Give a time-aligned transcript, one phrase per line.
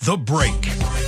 [0.00, 0.52] The Break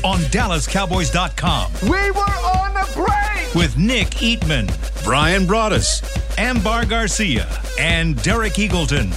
[0.04, 3.54] on DallasCowboys.com We were on the break.
[3.54, 4.66] with Nick Eatman,
[5.04, 6.02] Brian Broaddus,
[6.38, 7.46] Ambar Garcia,
[7.78, 9.12] and Derek Eagleton.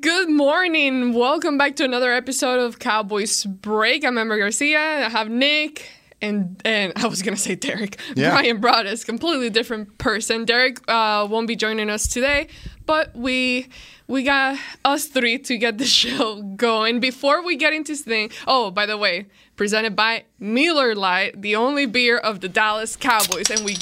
[0.00, 1.14] Good morning.
[1.14, 4.04] Welcome back to another episode of Cowboys Break.
[4.04, 4.78] I'm Ambar Garcia.
[4.78, 5.88] I have Nick
[6.22, 8.00] and and I was gonna say Derek.
[8.30, 10.44] Brian Broaddus, completely different person.
[10.44, 12.48] Derek uh, won't be joining us today,
[12.86, 13.68] but we
[14.08, 17.00] we got us three to get the show going.
[17.00, 21.56] Before we get into this thing, oh by the way, presented by Miller Lite, the
[21.56, 23.50] only beer of the Dallas Cowboys.
[23.50, 23.76] And we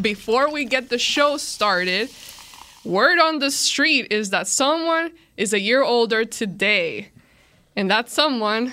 [0.00, 2.10] before we get the show started,
[2.84, 7.10] word on the street is that someone is a year older today.
[7.76, 8.72] And that someone,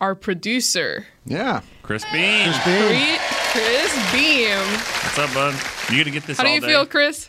[0.00, 1.60] our producer, Yeah.
[1.82, 2.52] Chris Beam.
[2.52, 3.18] Chris Beam.
[3.52, 4.58] Chris Beam.
[4.58, 5.54] What's up, bud?
[5.90, 6.66] You gonna get this How do you day?
[6.68, 7.28] feel, Chris?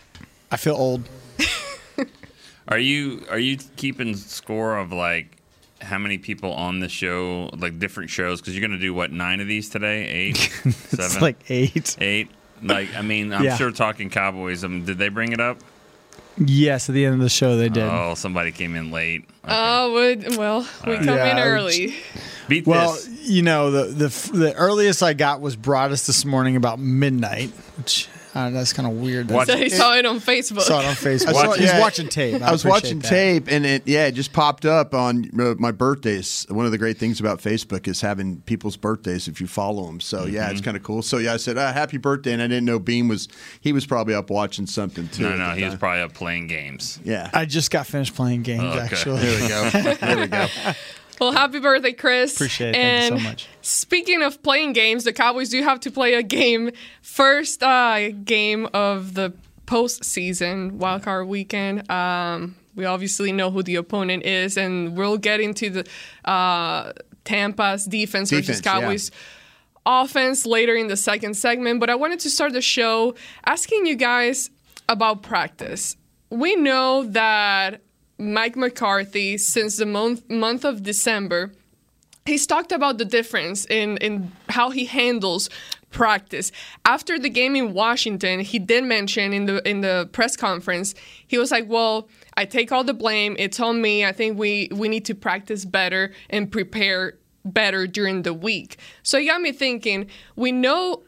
[0.51, 1.07] I feel old.
[2.67, 5.37] Are you are you keeping score of like
[5.81, 8.41] how many people on the show, like different shows?
[8.41, 10.07] Because you're gonna do what nine of these today?
[10.07, 10.37] Eight,
[10.69, 11.95] seven, like eight.
[12.01, 12.29] eight.
[12.63, 13.55] Like I mean, I'm Yeah.
[13.57, 14.63] sure talking Cowboys.
[14.63, 15.59] Um, did they bring it up?
[16.37, 17.83] Yes, at the end of the show they did.
[17.83, 19.23] Oh, somebody came in late.
[19.43, 19.53] Okay.
[19.53, 19.93] Oh,
[20.37, 21.95] well, we come in early.
[22.47, 23.07] Beat well, this.
[23.29, 27.49] you know, the, the the earliest I got was brought us this morning about midnight,
[27.77, 29.31] which uh, that's kind of weird.
[29.31, 30.61] Watch- So he saw it on Facebook.
[30.61, 31.27] Saw it on Facebook.
[31.29, 32.41] I saw- He's watching tape.
[32.41, 33.07] I, I, was watching that.
[33.07, 36.45] tape, and it yeah, it just popped up on uh, my birthdays.
[36.49, 39.99] One of the great things about Facebook is having people's birthdays if you follow them.
[40.01, 40.51] So yeah, Mm-hmm.
[40.51, 41.01] it's kind of cool.
[41.01, 43.27] So yeah, I said uh, happy birthday, and I didn't know Beam was
[43.61, 45.23] he was probably up watching something too.
[45.23, 45.79] no, no, the he was time.
[45.79, 46.99] probably up playing games.
[47.03, 47.29] yeah.
[47.33, 48.63] I just got finished playing games.
[48.63, 48.79] Okay.
[48.79, 49.93] Actually, there we go.
[49.95, 50.47] There we go.
[51.19, 52.35] Well, happy birthday, Chris.
[52.35, 52.73] Appreciate it.
[52.75, 53.47] Thank you so And much.
[53.61, 56.71] Speaking of playing games, the Cowboys do have to play a game,
[57.01, 59.33] first uh, game of the
[59.65, 61.89] postseason wildcard weekend.
[61.89, 65.87] Um, we obviously know who the opponent is, and we'll get into the
[66.29, 66.91] uh,
[67.23, 68.71] Tampa's defense, versus Defense, yeah.
[68.81, 69.11] Cowboys
[69.85, 71.79] offense later in the second segment.
[71.79, 73.15] But I wanted to start the show
[73.45, 74.49] asking you guys
[74.89, 75.95] about practice.
[76.29, 77.81] We know that
[78.17, 81.51] Mike McCarthy, since the month month of December,
[82.25, 85.49] he's talked about the difference in in how he handles
[85.91, 86.51] practice.
[86.83, 90.95] After the game in Washington, he did mention in the in the press conference,
[91.27, 93.35] he was like, "Well, I take all the blame.
[93.39, 94.05] It's on me.
[94.05, 99.17] I think we we need to practice better and prepare better during the week." So
[99.17, 101.03] it got me thinking, we know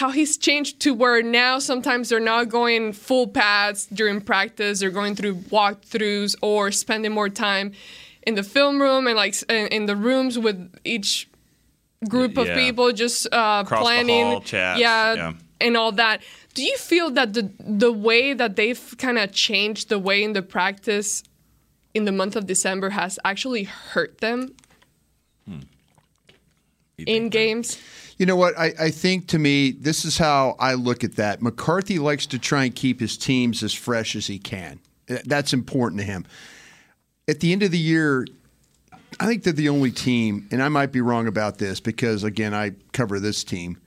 [0.00, 4.90] how he's changed to where now sometimes they're not going full pads during practice they're
[5.02, 7.72] going through walkthroughs or spending more time
[8.26, 11.28] in the film room and like in the rooms with each
[12.08, 12.56] group of Yeah.
[12.56, 14.26] people just uh, Across planning.
[14.26, 14.76] hall, yeah,
[15.14, 15.32] yeah.
[15.60, 16.20] and all that.
[16.54, 20.32] Do you feel that the the way that they've kind of changed the way in
[20.34, 21.22] the practice
[21.94, 24.54] in the month of december has actually hurt them?
[26.96, 27.76] In games
[28.18, 28.56] You know what?
[28.58, 31.42] I, I think to me, this is how I look at that.
[31.42, 34.80] McCarthy likes to try and keep his teams as fresh as he can.
[35.24, 36.24] That's important to him.
[37.26, 38.26] At the end of the year,
[39.18, 42.54] I think they're the only team, and I might be wrong about this because, again,
[42.54, 43.78] I cover this team,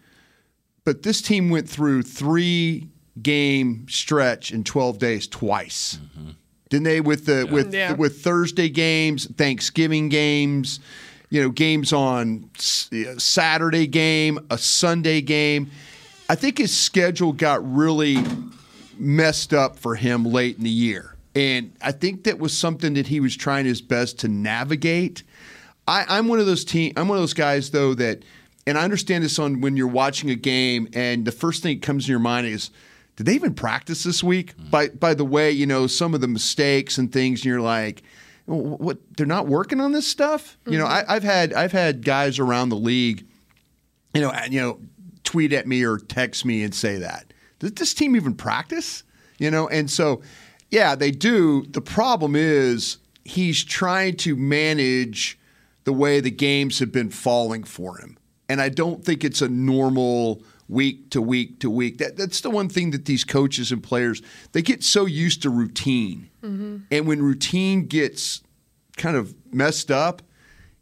[0.83, 2.87] but this team went through three
[3.21, 5.99] game stretch in 12 days twice.
[6.17, 6.29] Mm-hmm.
[6.69, 7.93] Didn't they with the with Yeah.
[7.93, 10.79] with Thursday games, Thanksgiving games,
[11.29, 15.69] you know, games on Saturday game, a Sunday game.
[16.29, 18.17] I think his schedule got really
[18.97, 21.15] messed up for him late in the year.
[21.35, 25.23] And I think that was something that he was trying his best to navigate.
[25.87, 26.93] I, I'm one of those team.
[26.97, 28.23] I'm one of those guys though that,
[28.65, 31.85] and I understand this on when you're watching a game, and the first thing that
[31.85, 32.71] comes to your mind is,
[33.15, 34.57] did they even practice this week?
[34.57, 34.71] Mm.
[34.71, 38.03] By by the way, you know some of the mistakes and things, and you're like,
[38.47, 38.97] what?
[39.15, 40.57] They're not working on this stuff.
[40.65, 41.09] You know, mm-hmm.
[41.09, 43.27] I, I've had I've had guys around the league,
[44.13, 44.79] you know, you know,
[45.23, 47.33] tweet at me or text me and say that.
[47.59, 49.03] Does this team even practice?
[49.37, 50.21] You know, and so
[50.69, 51.65] yeah, they do.
[51.69, 55.37] The problem is he's trying to manage
[55.83, 58.17] the way the games have been falling for him.
[58.49, 61.97] And I don't think it's a normal week to week to week.
[61.99, 64.21] That, that's the one thing that these coaches and players
[64.51, 66.29] they get so used to routine.
[66.43, 66.77] Mm-hmm.
[66.91, 68.41] And when routine gets
[68.97, 70.21] kind of messed up,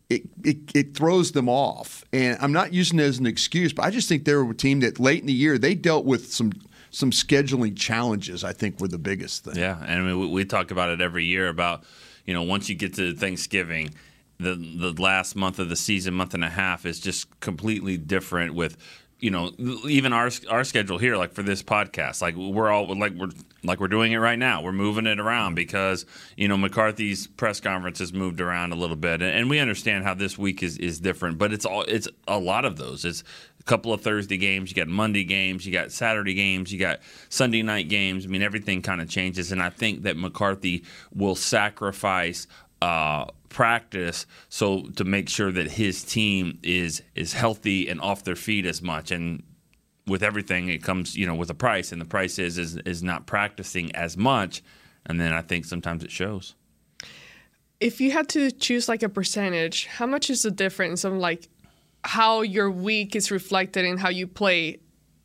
[0.09, 2.03] it, it, it throws them off.
[2.13, 4.55] And I'm not using it as an excuse, but I just think they were a
[4.55, 6.51] team that late in the year they dealt with some
[6.91, 8.43] some scheduling challenges.
[8.43, 9.55] I think were the biggest thing.
[9.55, 11.83] Yeah, and I mean, we, we talk about it every year about
[12.25, 13.93] you know once you get to Thanksgiving,
[14.39, 18.53] the the last month of the season, month and a half is just completely different
[18.53, 18.77] with
[19.19, 19.51] you know
[19.87, 23.29] even our our schedule here like for this podcast like we're all like we're
[23.65, 24.61] like we're doing it right now.
[24.61, 26.05] We're moving it around because
[26.37, 30.13] you know McCarthy's press conference has moved around a little bit and we understand how
[30.13, 33.05] this week is is different but it's all it's a lot of those.
[33.05, 33.23] It's
[33.59, 36.99] a couple of Thursday games you got Monday games you got Saturday games you got
[37.29, 38.25] Sunday night games.
[38.25, 40.83] I mean everything kind of changes and I think that McCarthy
[41.13, 42.47] will sacrifice
[42.81, 48.35] uh, practice so to make sure that his team is is healthy and off their
[48.35, 49.11] feet as much.
[49.11, 49.43] And
[50.05, 53.01] with everything it comes you know with a price and the price is is, is
[53.01, 54.61] not practicing as much.
[55.05, 56.53] And then I think sometimes it shows.
[57.79, 61.47] If you had to choose like a percentage, how much is the difference of like
[62.03, 64.79] how your week is reflected in how you play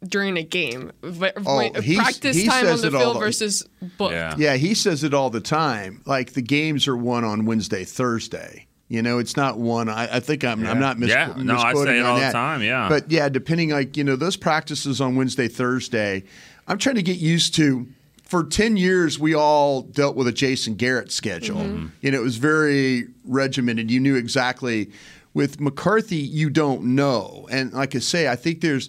[0.06, 0.93] during a game?
[1.02, 3.67] V- Oh, practice he time on the field the- versus
[3.99, 4.12] book.
[4.12, 6.02] yeah Yeah, he says it all the time.
[6.06, 8.67] Like the games are won on Wednesday, Thursday.
[8.88, 9.88] You know, it's not one.
[9.88, 11.32] I, I think I'm, I'm not mis- Yeah.
[11.37, 12.32] No, I say it on all the that.
[12.32, 12.88] time, yeah.
[12.88, 16.25] But yeah, depending like you know those practices on Wednesday, Thursday.
[16.67, 17.87] I'm trying to get used to.
[18.25, 21.56] For ten years, we all dealt with a Jason Garrett schedule.
[21.62, 21.87] Mm-hmm.
[22.00, 23.91] You know, it was very regimented.
[23.91, 24.91] You knew exactly.
[25.35, 27.46] With McCarthy, you don't know.
[27.50, 28.88] And like I say, I think there's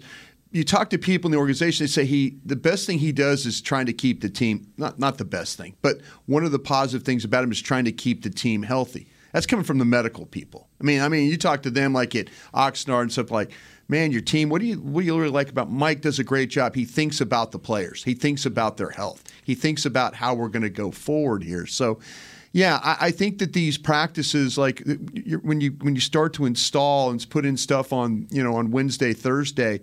[0.51, 3.45] you talk to people in the organization, they say he the best thing he does
[3.45, 6.59] is trying to keep the team not not the best thing, but one of the
[6.59, 9.07] positive things about him is trying to keep the team healthy.
[9.31, 10.67] That's coming from the medical people.
[10.81, 13.51] I mean, I mean, you talk to them like at Oxnard and stuff like,
[13.87, 14.49] man, your team.
[14.49, 16.01] What do you what do you really like about Mike?
[16.01, 16.75] Does a great job.
[16.75, 18.03] He thinks about the players.
[18.03, 19.23] He thinks about their health.
[19.43, 21.65] He thinks about how we're going to go forward here.
[21.65, 21.99] So.
[22.53, 24.83] Yeah, I, I think that these practices, like
[25.41, 28.71] when you when you start to install and put in stuff on you know on
[28.71, 29.79] Wednesday, Thursday,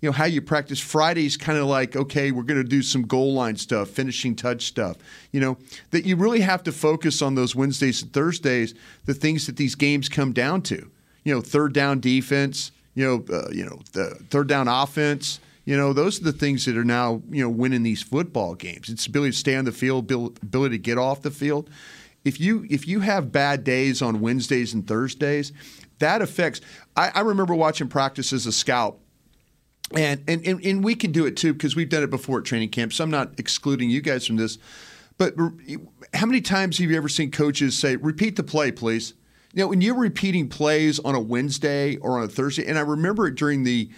[0.00, 3.02] you know how you practice Friday's kind of like okay, we're going to do some
[3.02, 4.96] goal line stuff, finishing touch stuff.
[5.32, 5.58] You know
[5.90, 8.74] that you really have to focus on those Wednesdays and Thursdays,
[9.06, 10.90] the things that these games come down to.
[11.24, 12.70] You know, third down defense.
[12.94, 15.40] You know, uh, you know the third down offense.
[15.64, 18.88] You know, those are the things that are now you know winning these football games.
[18.88, 21.70] It's ability to stay on the field, ability to get off the field.
[22.24, 25.52] If you if you have bad days on Wednesdays and Thursdays,
[25.98, 26.60] that affects.
[26.96, 28.98] I, I remember watching practice as a scout
[29.94, 32.44] and and and, and we can do it too because we've done it before at
[32.44, 32.92] training camp.
[32.92, 34.58] So I'm not excluding you guys from this.
[35.16, 35.34] But
[36.14, 39.14] how many times have you ever seen coaches say, "Repeat the play, please"?
[39.52, 42.82] You know, when you're repeating plays on a Wednesday or on a Thursday, and I
[42.82, 43.90] remember it during the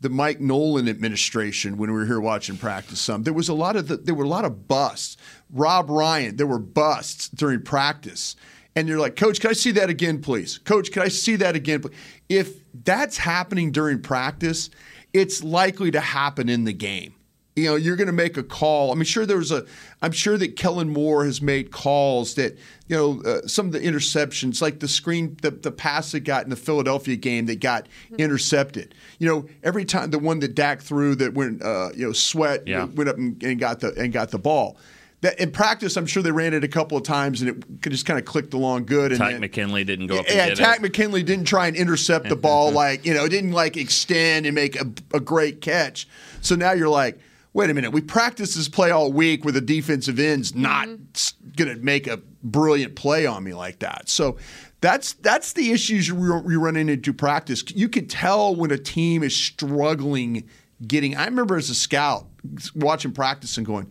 [0.00, 3.00] the Mike Nolan administration when we were here watching practice.
[3.00, 5.16] Some there was a lot of the, there were a lot of busts.
[5.50, 8.36] Rob Ryan, there were busts during practice,
[8.74, 10.58] and you're like, Coach, can I see that again, please?
[10.58, 11.80] Coach, can I see that again?
[11.80, 11.94] please?"
[12.28, 12.52] If
[12.84, 14.68] that's happening during practice,
[15.12, 17.14] it's likely to happen in the game.
[17.54, 18.92] You know, you're going to make a call.
[18.92, 19.64] I'm sure, there was a.
[20.02, 23.80] I'm sure that Kellen Moore has made calls that you know uh, some of the
[23.80, 27.86] interceptions, like the screen, the the pass that got in the Philadelphia game that got
[28.18, 28.94] intercepted.
[29.18, 32.66] You know, every time the one that Dak threw that went, uh, you know, Sweat
[32.66, 32.84] Yeah.
[32.84, 34.76] went up and, and got the and got the ball.
[35.22, 38.04] That in practice, I'm sure they ran it a couple of times and it just
[38.04, 39.12] kind of clicked along good.
[39.12, 40.82] And Tyke then- McKinley didn't go up yeah, and get Tack it.
[40.82, 44.76] McKinley didn't try and intercept the ball like you know, didn't like extend and make
[44.80, 46.06] a, a great catch.
[46.42, 47.18] So now you're like,
[47.54, 51.48] wait a minute, we practiced this play all week where the defensive end's not mm-hmm.
[51.56, 54.10] going to make a brilliant play on me like that.
[54.10, 54.36] So
[54.82, 57.64] that's that's the issues you're, you're running into practice.
[57.74, 60.48] You can tell when a team is struggling
[60.86, 61.16] getting.
[61.16, 62.26] I remember as a scout
[62.74, 63.90] watching practice and going,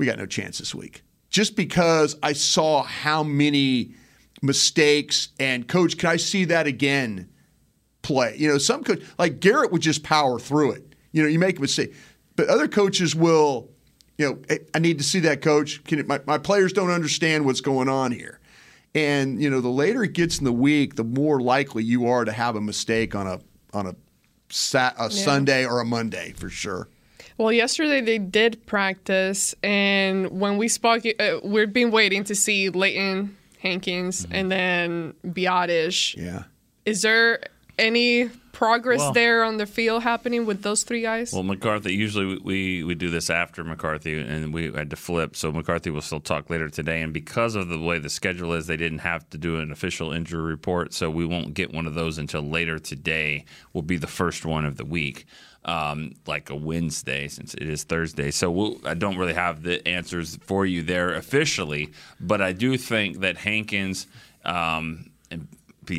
[0.00, 1.02] we got no chance this week.
[1.28, 3.92] Just because I saw how many
[4.40, 7.28] mistakes and coach, can I see that again?
[8.00, 8.34] Play.
[8.38, 10.94] You know, some coach like Garrett would just power through it.
[11.12, 11.94] You know, you make a mistake,
[12.34, 13.68] but other coaches will.
[14.16, 15.84] You know, "Hey, I need to see that coach.
[15.84, 18.40] Can it, my, my players don't understand what's going on here.
[18.94, 22.24] And you know, the later it gets in the week, the more likely you are
[22.24, 23.38] to have a mistake on a
[23.74, 23.94] on a,
[24.48, 26.88] sat, a Sunday or a Monday for sure.
[27.40, 32.68] Well, yesterday they did practice, and when we spoke, uh, we've been waiting to see
[32.68, 36.18] Leighton Hankins and then Biadasz.
[36.18, 36.42] Yeah.
[36.84, 37.40] Is there
[37.78, 41.32] any progress Well- there on the field happening with those three guys?
[41.32, 41.94] Well, McCarthy.
[41.94, 45.34] Usually we we do this after McCarthy, and we had to flip.
[45.34, 47.00] So McCarthy will still talk later today.
[47.00, 50.12] And because of the way the schedule is, they didn't have to do an official
[50.12, 53.46] injury report, so we won't get one of those until later today.
[53.72, 55.24] Will be the first one of the week,
[55.64, 58.30] um, like a Wednesday, since it is Thursday.
[58.30, 62.76] So we'll, I don't really have the answers for you there officially, but I do
[62.76, 64.06] think that Hankins.
[64.44, 65.46] Um, and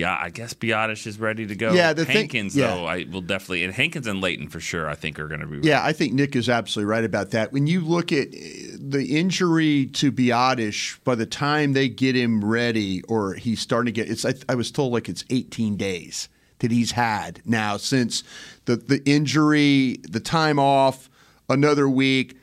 [0.03, 1.73] I guess Biadasz is ready to go.
[1.73, 2.67] Yeah, the thing- Hankins yeah.
[2.67, 4.89] though, I will definitely and Hankins and Leighton for sure.
[4.89, 5.67] I think are going to be.
[5.67, 7.51] Yeah, I think Nick is absolutely right about that.
[7.51, 12.43] When you look at uh, the injury to Biadasz, by the time they get him
[12.43, 16.29] ready, or he's starting to get, it's I, I was told like it's 18 days
[16.61, 18.23] that he's had now since
[18.65, 21.09] the the injury, the time off,
[21.49, 22.37] another week,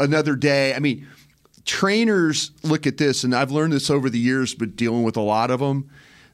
[0.00, 0.74] another day.
[0.74, 1.06] I mean,
[1.64, 5.22] trainers look at this, and I've learned this over the years, but dealing with a
[5.22, 5.88] lot of them,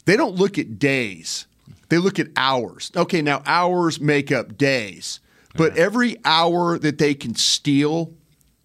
[0.07, 1.47] they don't look at days.
[1.89, 2.91] They look at hours.
[2.97, 5.21] Okay, now hours make up days,
[5.57, 8.15] but every hour that they can steal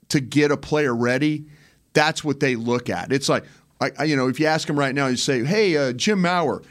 [0.10, 1.46] to get a player ready,
[1.94, 3.12] that's what they look at.
[3.12, 3.44] It's like,
[3.82, 6.62] I, you know, if you ask him right now, you say, "Hey, uh, Jim Maurer,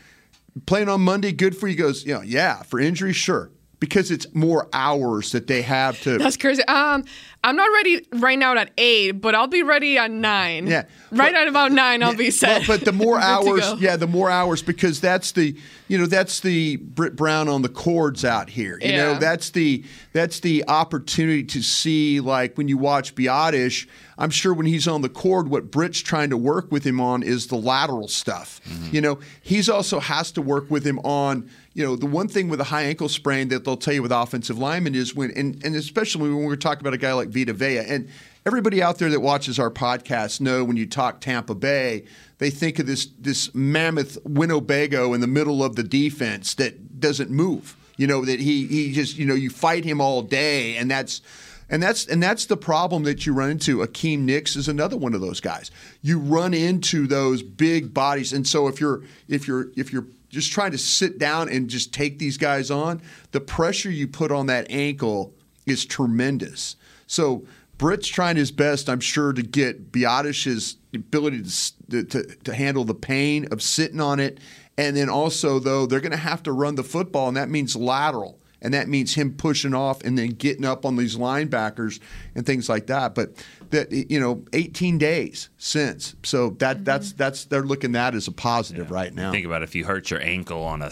[0.66, 3.50] playing on Monday, good for you." Goes, "You know, yeah, for injury, sure."
[3.80, 6.18] Because it's more hours that they have to.
[6.18, 6.64] That's crazy.
[6.64, 7.04] Um,
[7.44, 10.66] I'm not ready right now at eight, but I'll be ready at nine.
[10.66, 10.82] Yeah.
[11.12, 12.66] right But- at about nine, I'll be set.
[12.66, 16.76] but the more hours, yeah, the more hours because that's the you know that's the
[16.76, 18.78] Britt Brown on the cords out here.
[18.82, 23.86] You know that's the that's the opportunity to see like when you watch Biadasz.
[24.20, 27.22] I'm sure when he's on the cord, what Britt's trying to work with him on
[27.22, 28.60] is the lateral stuff.
[28.68, 28.94] Mm-hmm.
[28.96, 31.48] You know, he's also has to work with him on.
[31.74, 34.10] You know, the one thing with a high ankle sprain that they'll tell you with
[34.10, 37.52] offensive linemen is when, and, and especially when we're talking about a guy like Vita
[37.52, 38.08] Vea, and
[38.46, 42.04] everybody out there that watches our podcast know when you talk Tampa Bay,
[42.38, 47.30] they think of this this mammoth Winnebago in the middle of the defense that doesn't
[47.30, 47.76] move.
[47.96, 51.20] You know that he he just you know you fight him all day, and that's
[51.68, 53.78] and that's and that's the problem that you run into.
[53.78, 55.70] Akiem Hicks is another one of those guys.
[56.00, 60.52] You run into those big bodies, and so if you're if you're if you're just
[60.52, 64.46] trying to sit down and just take these guys on, the pressure you put on
[64.46, 65.34] that ankle
[65.66, 66.76] is tremendous.
[67.08, 67.44] So
[67.78, 71.44] Britt's trying his best, I'm sure, to get Biadasz's ability
[71.90, 74.38] to, to, to, handle the pain of sitting on it.
[74.76, 77.74] And then also, though, they're going to have to run the football, and that means
[77.74, 78.38] lateral.
[78.60, 82.00] And that means him pushing off and then getting up on these linebackers
[82.34, 83.14] and things like that.
[83.14, 83.34] But
[83.70, 87.18] that you know, 18 days since, so that that's mm-hmm.
[87.18, 89.30] that's they're looking at as a positive right now.
[89.30, 90.90] Think about if you hurt your ankle on a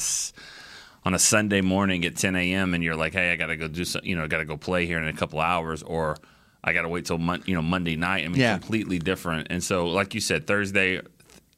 [1.07, 2.75] on a Sunday morning at 10 a.m.
[2.75, 4.57] and you're like, hey, I got to go do some, you know, got to go
[4.57, 6.17] play here in a couple hours, or
[6.65, 8.25] I got to wait till mon- you know Monday night.
[8.25, 8.59] I mean, Yeah.
[8.59, 9.47] completely different.
[9.49, 11.01] And so, like you said, Thursday,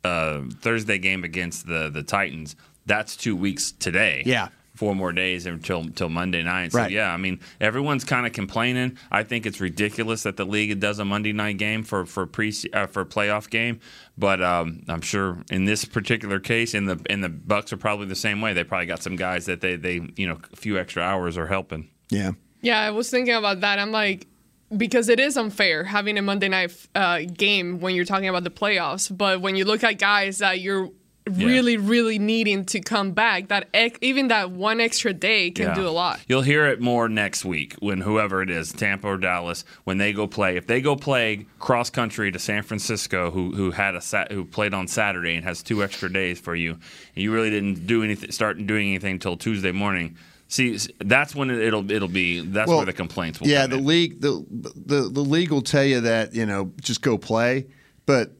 [0.04, 2.56] uh, Thursday game against the the Titans.
[2.84, 4.22] That's two weeks today.
[4.26, 4.48] Yeah.
[4.78, 6.70] Four more days until until Monday night.
[6.70, 6.92] So Right.
[6.92, 8.96] yeah, I mean everyone's kind of complaining.
[9.10, 12.54] I think it's ridiculous that the league does a Monday night game for for pre
[12.72, 13.80] uh, for playoff game.
[14.16, 18.06] But um, I'm sure in this particular case, in the in the Bucs are probably
[18.06, 18.52] the same way.
[18.52, 21.48] They probably got some guys that they they you know a few extra hours are
[21.48, 21.90] helping.
[22.10, 22.32] Yeah.
[22.60, 23.80] Yeah, I was thinking about that.
[23.80, 24.28] I'm like,
[24.76, 28.50] because it is unfair having a Monday night uh, game when you're talking about the
[28.50, 29.16] playoffs.
[29.16, 30.90] But when you look at guys that you're
[31.28, 35.74] really, really needing to come back, that ex- even that one extra day can Yeah.
[35.74, 36.20] do a lot.
[36.28, 40.12] You'll hear it more next week when whoever it is, Tampa or Dallas, when they
[40.12, 40.56] go play.
[40.56, 44.44] If they go play cross country to San Francisco, who who had a sat, who
[44.44, 46.80] played on Saturday and has two extra days for you, and
[47.22, 50.16] you really didn't do anything, start doing anything until Tuesday morning.
[50.50, 52.40] See, that's when it, it'll it'll be.
[52.40, 53.48] That's Well, where the complaints will.
[53.48, 53.84] Yeah, come the in.
[53.86, 57.66] league the, the the league will tell you that you know just go play,
[58.06, 58.32] but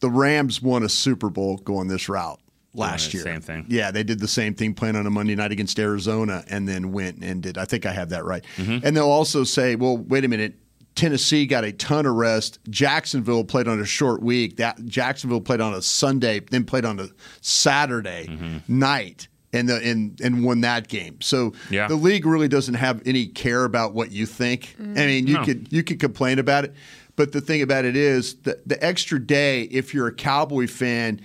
[0.00, 2.40] the Rams won a Super Bowl going this route
[2.74, 3.24] last the year.
[3.24, 3.66] same thing.
[3.68, 6.92] Yeah, they did the same thing playing on a Monday night against Arizona, and then
[6.92, 7.58] went and did.
[7.58, 8.44] I think I have that right.
[8.56, 8.86] Mm-hmm.
[8.86, 10.54] And they'll also say, well, wait a minute.
[10.96, 12.58] Tennessee got a ton of rest.
[12.68, 14.56] Jacksonville played on a short week.
[14.56, 17.08] That Jacksonville played on a Sunday, then played on a
[17.40, 18.78] Saturday Mm-hmm.
[18.78, 21.20] night, and the and and won that game.
[21.20, 21.88] So Yeah.
[21.88, 24.76] the league really doesn't have any care about what you think.
[24.78, 25.44] I mean, you No.
[25.44, 26.74] could you could complain about it,
[27.16, 29.62] but the thing about it is the the extra day.
[29.64, 31.20] If you're a Cowboy fan,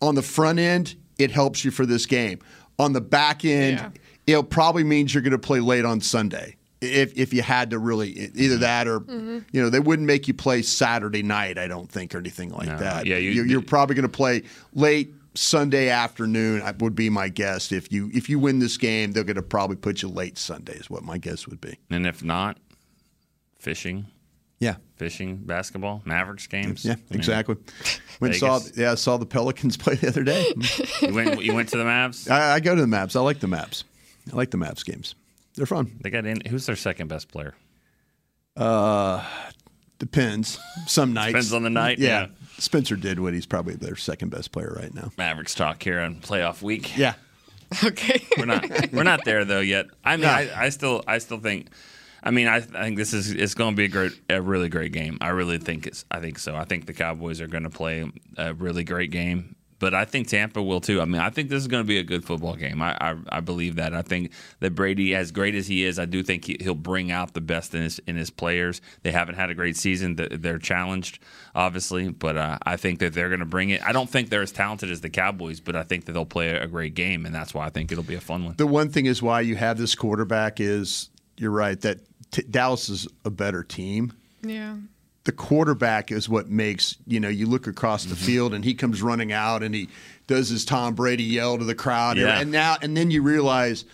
[0.00, 2.38] on the front end, it helps you for this game.
[2.78, 3.92] On the back end,
[4.26, 4.38] Yeah.
[4.38, 6.54] it probably means you're going to play late on Sunday.
[6.80, 9.38] If, if you had to really either that or mm-hmm.
[9.50, 12.68] you know they wouldn't make you play Saturday night I don't think or anything like
[12.68, 12.78] No.
[12.78, 14.44] that Yeah, you- you, you're probably going to play
[14.74, 19.10] late Sunday afternoon I- would be my guess if you if you win this game
[19.10, 22.06] they're going to probably put you late Sunday is what my guess would be and
[22.06, 22.58] if not,
[23.58, 24.17] fishing, yeah
[24.98, 26.84] fishing, basketball, Mavericks games.
[26.84, 27.56] yeah I exactly
[28.18, 30.52] when saw yeah I saw the Pelicans play the other day
[31.02, 32.30] You went you went to the Mavs.
[32.30, 33.84] I, I go to the Mavs I like the Mavs
[34.32, 35.14] I like the Mavs games
[35.54, 36.40] they're fun They got in.
[36.42, 37.54] Who's their second best player?
[38.56, 39.24] Uh,
[39.98, 42.26] depends some nights Depends on the night, yeah, yeah.
[42.58, 46.96] Spencer Dinwiddie's probably their second best player right now Mavericks talk here on playoff week.
[46.96, 47.14] yeah
[47.84, 48.24] Okay.
[48.38, 49.86] we're not we're not there though yet.
[50.02, 50.28] I mean, No.
[50.28, 51.66] I, I still I still think.
[52.22, 54.68] I mean, I, I think this is it's going to be a great, a really
[54.68, 55.18] great game.
[55.20, 56.04] I really think it's.
[56.10, 56.56] I think so.
[56.56, 59.56] I think the Cowboys are going to play a really great game.
[59.78, 61.00] but I think Tampa will too.
[61.00, 62.82] I mean, I think this is going to be a good football game.
[62.82, 63.94] I, I, I believe that.
[63.94, 67.10] I think that Brady, as great as he is, I do think he, he'll bring
[67.10, 68.80] out the best in his in his players.
[69.02, 70.16] They haven't had a great season.
[70.16, 71.20] They're challenged,
[71.54, 73.82] obviously, but uh, I think that they're going to bring it.
[73.86, 76.50] I don't think they're as talented as the Cowboys, but I think that they'll play
[76.50, 78.54] a great game, and that's why I think it'll be a fun one.
[78.56, 81.98] The one thing is why you have this quarterback is you're right that
[82.30, 84.12] t- Dallas is a better team.
[84.42, 84.76] Yeah.
[85.24, 88.24] the quarterback is what makes you know you look across the mm-hmm.
[88.24, 89.88] field and he comes running out and he
[90.26, 92.40] does his Tom Brady yell to the crowd Yeah.
[92.40, 93.84] and now and then you realize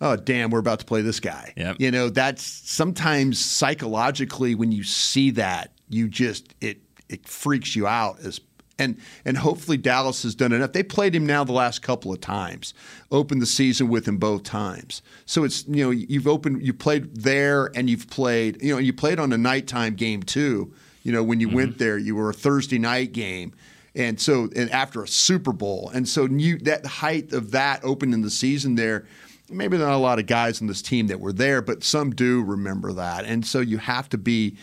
[0.00, 1.76] oh damn we're about to play this guy Yep.
[1.78, 6.78] you know that's sometimes psychologically when you see that you just it
[7.08, 8.40] it freaks you out as
[8.82, 10.72] and and hopefully Dallas has done enough.
[10.72, 12.74] They played him now the last couple of times,
[13.10, 15.02] opened the season with him both times.
[15.26, 18.92] So it's you know you've opened you played there and you've played you know you
[18.92, 20.72] played on a nighttime game too.
[21.02, 21.56] You know when you mm-hmm.
[21.56, 23.52] went there you were a Thursday night game,
[23.94, 28.22] and so and after a Super Bowl, and so you that height of that opening
[28.22, 29.06] the season there.
[29.50, 32.42] Maybe not a lot of guys on this team that were there, but some do
[32.42, 34.56] remember that, and so you have to be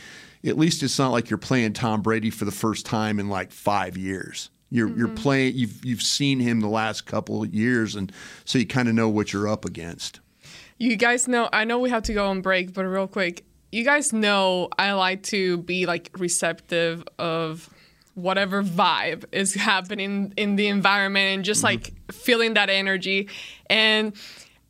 [0.45, 3.51] at least it's not like you're playing Tom Brady for the first time in like
[3.51, 4.49] five years.
[4.71, 5.15] You're you're mm-hmm.
[5.15, 8.11] playing you've you've seen him the last couple of years, and
[8.45, 10.19] so you kind of know what you're up against.
[10.77, 13.83] You guys know, I know we have to go on break, but real quick, you
[13.83, 17.69] guys know I like to be like receptive of
[18.13, 21.83] whatever vibe is happening in the environment and just mm-hmm.
[21.83, 23.27] like feeling that energy.
[23.69, 24.13] And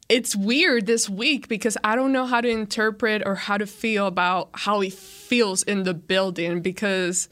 [0.09, 4.07] it's weird this week because I don't know how to interpret or how to feel
[4.07, 7.29] about how he feels in the building because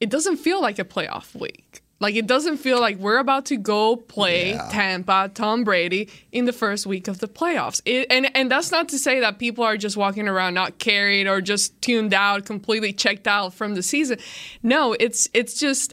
[0.00, 1.82] it doesn't feel like a playoff week.
[2.00, 6.52] Like it doesn't feel like we're about to go play Tampa, Tom Brady in the
[6.52, 7.82] first week of the playoffs.
[7.84, 11.26] It, and and that's not to say that people are just walking around not carried
[11.26, 14.18] or just tuned out, completely checked out from the season.
[14.62, 15.92] No, it's it's just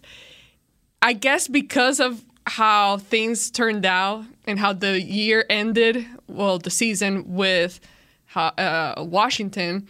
[1.02, 6.70] I guess because of how things turned out and how the year ended, well, the
[6.70, 7.80] season with
[8.26, 9.88] how, uh, Washington,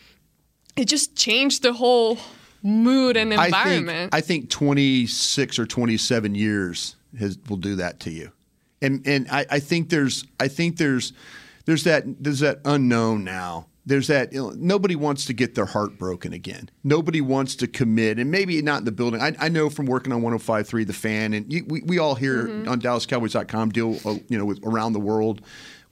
[0.76, 2.18] it just changed the whole
[2.64, 4.14] mood and I think environment.
[4.14, 8.32] I think 26 or 27 years has, will do that to you,
[8.82, 11.14] and and I, I think there's I think there's
[11.66, 13.68] there's that there's that unknown now.
[13.88, 16.70] There's that you know, nobody wants to get their heart broken again.
[16.84, 19.22] Nobody wants to commit, and maybe not in the building.
[19.22, 22.50] I, I know from working on 105.3 The Fan, and you, we, we all here
[22.68, 25.42] on DallasCowboys.com deal uh, you know with around the world.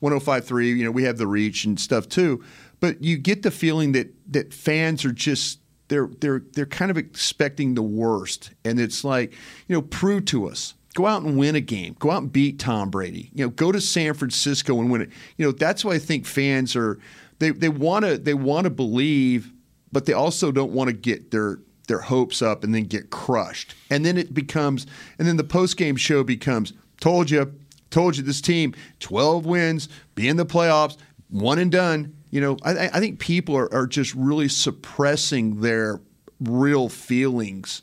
[0.02, 2.44] 105.3, you know we have the reach and stuff too,
[2.82, 6.98] but you get the feeling that that fans are just they're they're they're kind of
[6.98, 9.32] expecting the worst, and it's like
[9.68, 10.74] you know prove to us.
[10.96, 11.96] Go out and win a game.
[12.00, 13.30] Go out and beat Tom Brady.
[13.34, 15.10] You know, go to San Francisco and win it.
[15.36, 17.00] You know, that's why I think fans are
[17.40, 19.52] they they want to they want to believe,
[19.92, 23.76] but they also don't want to get their their hopes up and then get crushed.
[23.90, 24.88] And then it becomes
[25.20, 27.54] and then the post game show becomes told you,
[27.90, 30.98] told you this team 12 wins, be in the playoffs,
[31.30, 32.16] one and done.
[32.32, 36.02] You know, I, I think people are, are just really suppressing their
[36.40, 37.82] real feelings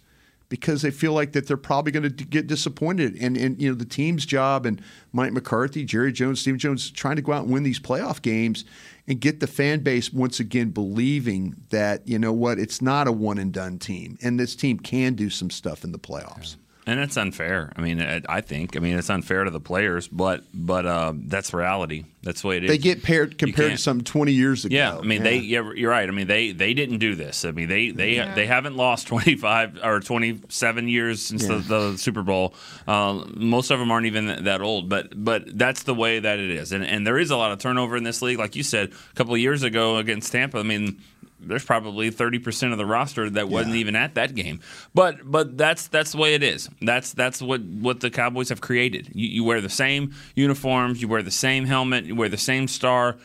[0.49, 3.17] because they feel like that they're probably going to get disappointed.
[3.19, 7.17] And, and you know the team's job and Mike McCarthy, Jerry Jones, Steve Jones, trying
[7.17, 8.67] to go out and win these playoff games
[9.07, 13.13] and get the fan base once again believing that you know what it's not a
[13.13, 16.57] one and done team, and this team can do some stuff in the playoffs.
[16.85, 17.73] And it's unfair.
[17.77, 18.77] I mean, I think.
[18.77, 22.07] I mean, it's unfair to the players, but but uh, that's reality.
[22.25, 22.71] That's the way it is.
[22.71, 24.75] They get paired compared to can't- some twenty years ago.
[24.75, 25.37] Yeah, I mean they.
[25.37, 26.09] Yeah, you're right.
[26.09, 26.51] I mean they.
[26.51, 27.45] They didn't do this.
[27.45, 27.91] I mean they.
[27.91, 28.17] They.
[28.17, 28.35] Yeah.
[28.35, 32.55] They haven't lost 25 or 27 years since the, the Super Bowl.
[32.87, 34.89] Uh, most of them aren't even that old.
[34.89, 36.73] But but that's the way that it is.
[36.73, 38.39] And and there is a lot of turnover in this league.
[38.39, 40.59] Like you said a couple of years ago against Tampa.
[40.59, 41.01] I mean.
[41.47, 44.61] There's probably 30% of the roster that wasn't even at that game,
[44.95, 46.69] but but that's that's the way it is.
[46.81, 49.11] That's that's what, what the Cowboys have created.
[49.15, 52.69] You, you wear the same uniforms, you wear the same helmet, you wear the same
[52.69, 53.17] star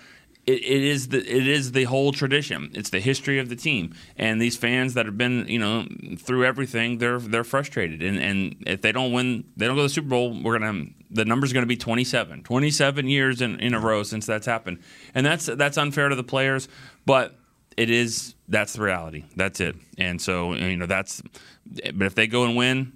[0.47, 2.71] it, it is the it is the whole tradition.
[2.73, 5.85] It's the history of the team, and these fans that have been you know
[6.17, 9.87] through everything, they're they're frustrated, and and if they don't win, they don't go to
[9.87, 10.41] the Super Bowl.
[10.41, 12.43] We're gonna the number's gonna be 27.
[12.43, 14.79] 27 years in, in a row since that's happened,
[15.13, 16.69] and that's that's unfair to the players,
[17.05, 17.37] but
[17.77, 19.23] it is that's the reality.
[19.35, 21.21] That's it, and so you know that's.
[21.93, 22.93] But if they go and win,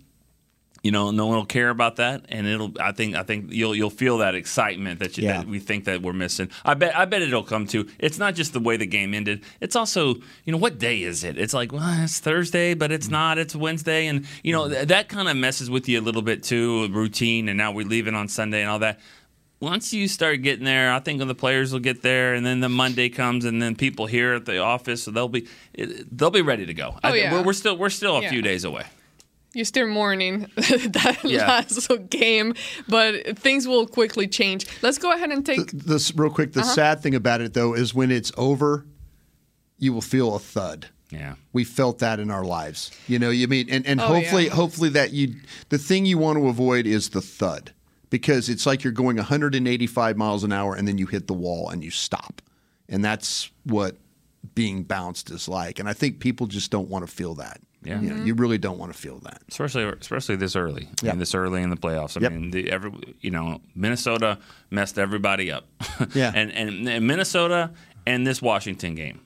[0.83, 2.71] you know, no one will care about that, and it'll.
[2.79, 3.15] I think.
[3.15, 5.37] I think you'll you'll feel that excitement that, you, Yeah.
[5.37, 6.49] that we think that we're missing.
[6.65, 6.97] I bet.
[6.97, 7.87] I bet it'll come to.
[7.99, 9.43] It's not just the way the game ended.
[9.59, 11.37] It's also, you know, what day is it?
[11.37, 13.13] It's like, well, it's Thursday, but it's mm-hmm.
[13.13, 13.37] not.
[13.37, 14.73] It's Wednesday, and you know mm-hmm.
[14.73, 16.87] th- that kind of messes with you a little bit too.
[16.87, 18.99] Routine, and now we're leaving on Sunday and all that.
[19.61, 22.59] Once you start getting there, I think when the players will get there, and then
[22.61, 25.47] the Monday comes, and then people here at the office, so they'll be
[26.11, 26.95] they'll be ready to go.
[27.03, 27.31] Oh, I, yeah.
[27.33, 28.29] we're, we're still we're still a Yeah.
[28.31, 28.85] few days away.
[29.53, 31.45] you're still mourning that Yeah.
[31.47, 32.55] last game,
[32.87, 34.65] but things will quickly change.
[34.81, 35.71] Let's go ahead and take.
[35.71, 36.49] This real quick.
[36.57, 36.65] Uh-huh.
[36.65, 38.85] The sad thing about it though is when it's over,
[39.77, 40.87] you will feel a thud.
[41.11, 41.35] Yeah.
[41.53, 42.89] We felt that in our lives.
[43.07, 44.53] You know, you mean, and, and Oh, hopefully, yeah.
[44.53, 45.35] hopefully that you,
[45.67, 47.73] the thing you want to avoid is the thud
[48.11, 51.69] because it's like you're going 185 miles an hour and then you hit the wall
[51.69, 52.43] and you stop.
[52.87, 53.95] And that's what
[54.53, 55.79] being bounced is like.
[55.79, 57.59] And I think people just don't want to feel that.
[57.83, 57.99] Yeah.
[57.99, 58.25] You, know, mm-hmm.
[58.27, 59.41] you really don't want to feel that.
[59.49, 60.83] especially especially this early.
[60.83, 61.13] I Yep.
[61.13, 62.15] mean, this early in the playoffs.
[62.15, 62.31] I Yep.
[62.31, 64.37] mean, the, every you know, Minnesota
[64.69, 65.65] messed everybody up.
[66.13, 66.31] Yeah.
[66.35, 67.71] and, and and Minnesota
[68.05, 69.21] and this Washington game,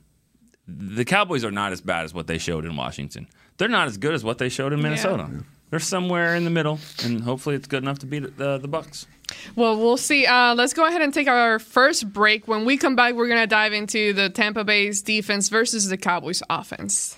[0.68, 3.28] the Cowboys are not as bad as what they showed in Washington.
[3.58, 5.30] They're not as good as what they showed in Minnesota.
[5.70, 9.08] They're somewhere in the middle, and hopefully, it's good enough to beat the the Bucs.
[9.56, 10.26] Well, we'll see.
[10.26, 12.48] Uh, let's go ahead and take our first break.
[12.48, 16.44] When we come back, we're gonna dive into the Tampa Bay's defense versus the Cowboys'
[16.50, 17.18] offense.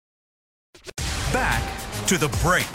[1.33, 1.61] Back
[2.07, 2.67] to the break.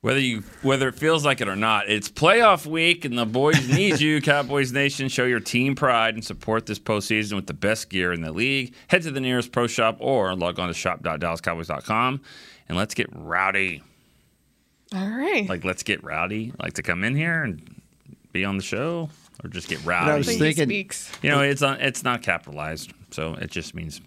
[0.00, 3.68] Whether you whether it feels like it or not, it's playoff week and the boys
[3.74, 5.08] need you, Cowboys Nation.
[5.08, 8.74] Show your team pride and support this postseason with the best gear in the league.
[8.86, 12.20] Head to the nearest pro shop or log on to shop.dallascowboys.com
[12.68, 13.82] and let's get rowdy.
[14.94, 15.48] All right.
[15.48, 16.52] Like let's get rowdy.
[16.58, 17.82] Like to come in here and
[18.32, 19.10] be on the show
[19.44, 20.12] or just get rowdy.
[20.12, 21.12] I was think he speaks.
[21.22, 24.00] you know, it's on, it's not capitalized, so it just means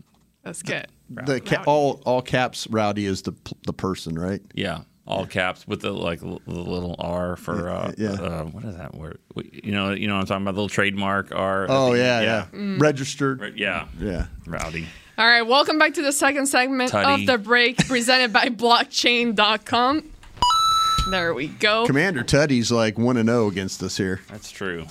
[0.44, 0.88] That's good.
[1.10, 3.34] The ca- all all caps rowdy is the
[3.66, 4.42] the person, right?
[4.56, 8.12] Yeah, all caps with the like l- the little R for uh, Yeah.
[8.14, 9.20] uh what is that word?
[9.36, 10.56] You know, you know what I'm talking about.
[10.56, 11.68] The little trademark R.
[11.70, 12.22] Oh the- yeah,
[12.54, 12.76] yeah.
[12.80, 13.42] Registered.
[13.42, 14.28] Right, yeah, Yeah.
[14.48, 14.88] rowdy.
[15.18, 17.22] All right, welcome back to the second segment Tutty.
[17.22, 20.04] of the break presented by blockchain.com.
[21.12, 21.86] There we go.
[21.86, 24.22] Commander Tuddy's like one and zero against us here.
[24.30, 24.86] That's true.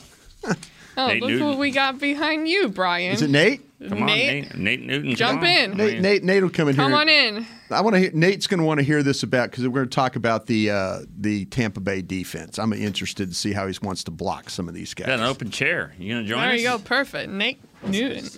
[0.96, 1.46] Oh, Nate look Newton.
[1.46, 3.12] what we got behind you, Brian.
[3.12, 3.62] Is it Nate?
[3.88, 4.54] Come on, Nate.
[4.56, 5.14] Nate Newton.
[5.16, 5.76] Jump in.
[5.76, 6.98] Nate, Nate, Nate will come in Come here.
[6.98, 7.46] Come on in.
[7.70, 8.10] I want to hear.
[8.12, 10.70] Nate's going to want to hear this about because we're going to talk about the
[10.70, 12.58] uh, the Tampa Bay defense.
[12.58, 15.06] I'm interested to see how he wants to block some of these guys.
[15.06, 15.94] Got an open chair.
[15.98, 16.60] You gonna join There us?
[16.60, 16.78] you go.
[16.78, 17.30] Perfect.
[17.30, 17.60] Nate.
[17.86, 18.28] Newton.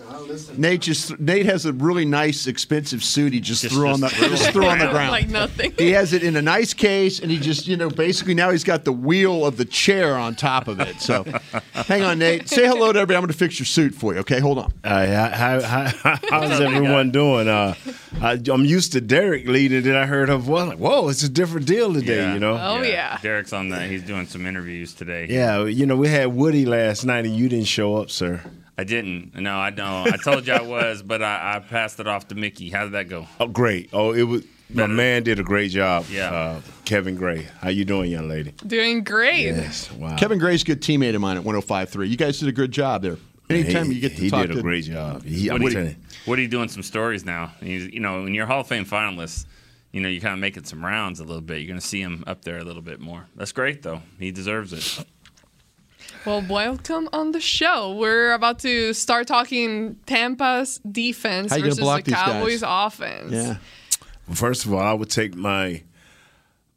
[0.61, 3.33] Nate just Nate has a really nice, expensive suit.
[3.33, 4.94] He just, Just- threw on the just threw just on threw the on the ground.
[4.94, 5.11] ground.
[5.11, 5.72] Like nothing.
[5.76, 8.64] He has it in a nice case, and he just you know basically now he's
[8.64, 11.00] got the wheel of the chair on top of it.
[11.00, 11.24] So,
[11.72, 12.48] hang on, Nate.
[12.48, 13.16] Say hello to everybody.
[13.16, 14.20] I'm going to fix your suit for you.
[14.20, 14.72] Okay, hold on.
[14.85, 17.48] Uh, how, how, how, how's everyone doing?
[17.48, 17.74] Uh,
[18.20, 19.94] I, I'm used to Derek leading it.
[19.96, 20.68] I heard of voice.
[20.68, 22.57] Like, Whoa, it's a different deal today, you know?
[22.61, 23.18] Oh, yeah.
[23.22, 23.88] Derek's on that.
[23.90, 25.26] He's doing some interviews today.
[25.28, 28.40] Yeah, you know, we had Woody last night and you didn't show up, sir.
[28.78, 29.35] I didn't.
[29.35, 30.12] No, I don't.
[30.12, 32.70] I told you I was, but I, I passed it off to Mickey.
[32.70, 33.26] How did that go?
[33.38, 33.90] Oh, great.
[33.92, 34.44] Oh, it was.
[34.74, 36.06] My man did a great job.
[36.11, 36.32] Yeah.
[36.32, 37.46] Uh, Kevin Gray.
[37.61, 38.52] How you doing, young lady?
[38.66, 39.44] Doing great.
[39.44, 39.92] Yes.
[39.92, 40.16] Wow.
[40.16, 42.08] Kevin Gray's a good teammate of mine at 105.3.
[42.08, 43.18] You guys did a good job there.
[43.50, 45.24] Anytime he, you get to he talk did a to great job.
[45.24, 46.48] He, I'm Woody, telling you.
[46.48, 47.52] Doing some stories now.
[47.61, 49.44] He's, you know, when you're Hall of Fame finalists,
[49.92, 51.58] you know, you're kind of making some rounds a little bit.
[51.58, 53.26] You're going to see him up there a little bit more.
[53.37, 54.00] That's great, though.
[54.18, 55.06] He deserves it.
[56.24, 57.94] Well, welcome on the show.
[57.96, 62.26] We're about to start talking Tampa's defense How you gonna versus block the these guys?
[62.26, 63.32] Cowboys offense.
[63.32, 63.56] Yeah.
[64.32, 65.82] First of all, I would take my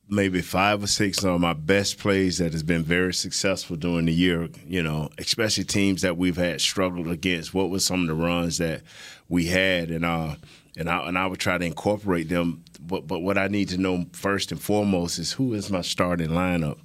[0.10, 4.13] maybe five or six of my best plays that has been very successful during the
[4.13, 4.49] year.
[4.65, 7.53] You know, especially teams that we've had struggled against.
[7.53, 8.81] What were some of the runs that
[9.29, 10.38] we had, and uh,
[10.75, 12.63] and I and I would try to incorporate them.
[12.81, 16.29] But but what I need to know first and foremost is who is my starting
[16.29, 16.79] lineup.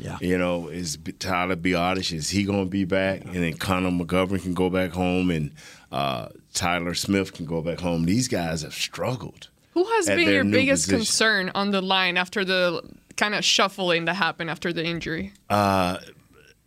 [0.00, 0.18] Yeah.
[0.20, 3.24] You know, is Tyler Biadasz, is he going to be back?
[3.24, 5.52] And then Connor McGovern can go back home and
[5.90, 8.04] uh, Tyler Smith can go back home.
[8.04, 9.48] These guys have struggled.
[9.74, 10.98] Who has been your biggest position.
[10.98, 12.82] concern on the line after the
[13.16, 15.32] kind of shuffling that happened after the injury?
[15.48, 15.98] Uh,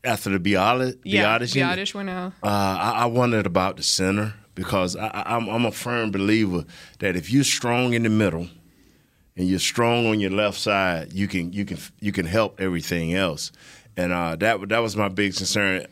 [0.03, 2.33] after the Biadasz, Yeah, Biadasz, injury, Biadasz went out.
[2.41, 6.65] Uh, I, I wondered about the center because I, I, I'm, I'm a firm believer
[6.99, 8.47] that if you're strong in the middle
[9.37, 13.13] and you're strong on your left side, you can you can you can help everything
[13.13, 13.51] else.
[13.97, 15.87] And uh, that that was my big concern.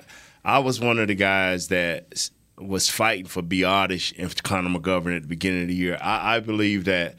[0.45, 5.23] I was one of the guys that was fighting for Biadasz and Connor McGovern at
[5.23, 5.97] the beginning of the year.
[6.01, 7.15] I, I believe that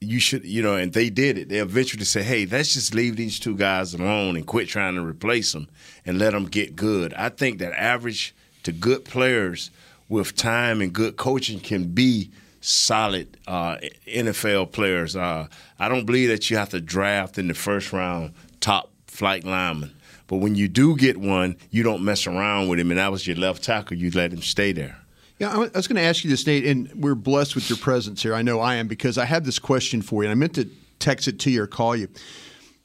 [0.00, 1.48] you should, you know, and they did it.
[1.48, 5.04] They eventually said, "Hey, let's just leave these two guys alone and quit trying to
[5.04, 5.68] replace them
[6.06, 9.70] and let them get good." I think that average to good players
[10.08, 15.16] with time and good coaching can be solid uh, NFL players.
[15.16, 19.44] Uh, I don't believe that you have to draft in the first round top flight
[19.44, 19.94] lineman.
[20.26, 23.26] But when you do get one, you don't mess around with him, and that was
[23.26, 23.96] your left tackle.
[23.96, 24.98] You let him stay there.
[25.38, 28.22] Yeah, I was going to ask you this, Nate, and we're blessed with your presence
[28.22, 28.34] here.
[28.34, 30.68] I know I am because I have this question for you, and I meant to
[30.98, 32.08] text it to you or call you.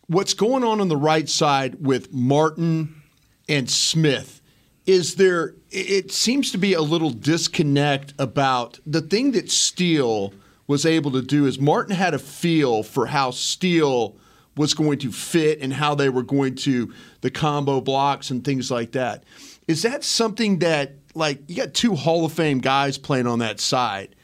[0.07, 3.01] What's going on on the right side with Martin
[3.49, 4.41] and Smith?
[4.85, 5.55] Is there?
[5.71, 10.33] It seems to be a little disconnect about the thing that Steele
[10.67, 11.45] was able to do.
[11.45, 14.17] Is Martin had a feel for how Steele
[14.55, 18.69] was going to fit and how they were going to the combo blocks and things
[18.69, 19.23] like that.
[19.67, 23.59] Is that something that like you got two Hall of Fame guys playing on that
[23.59, 24.15] side?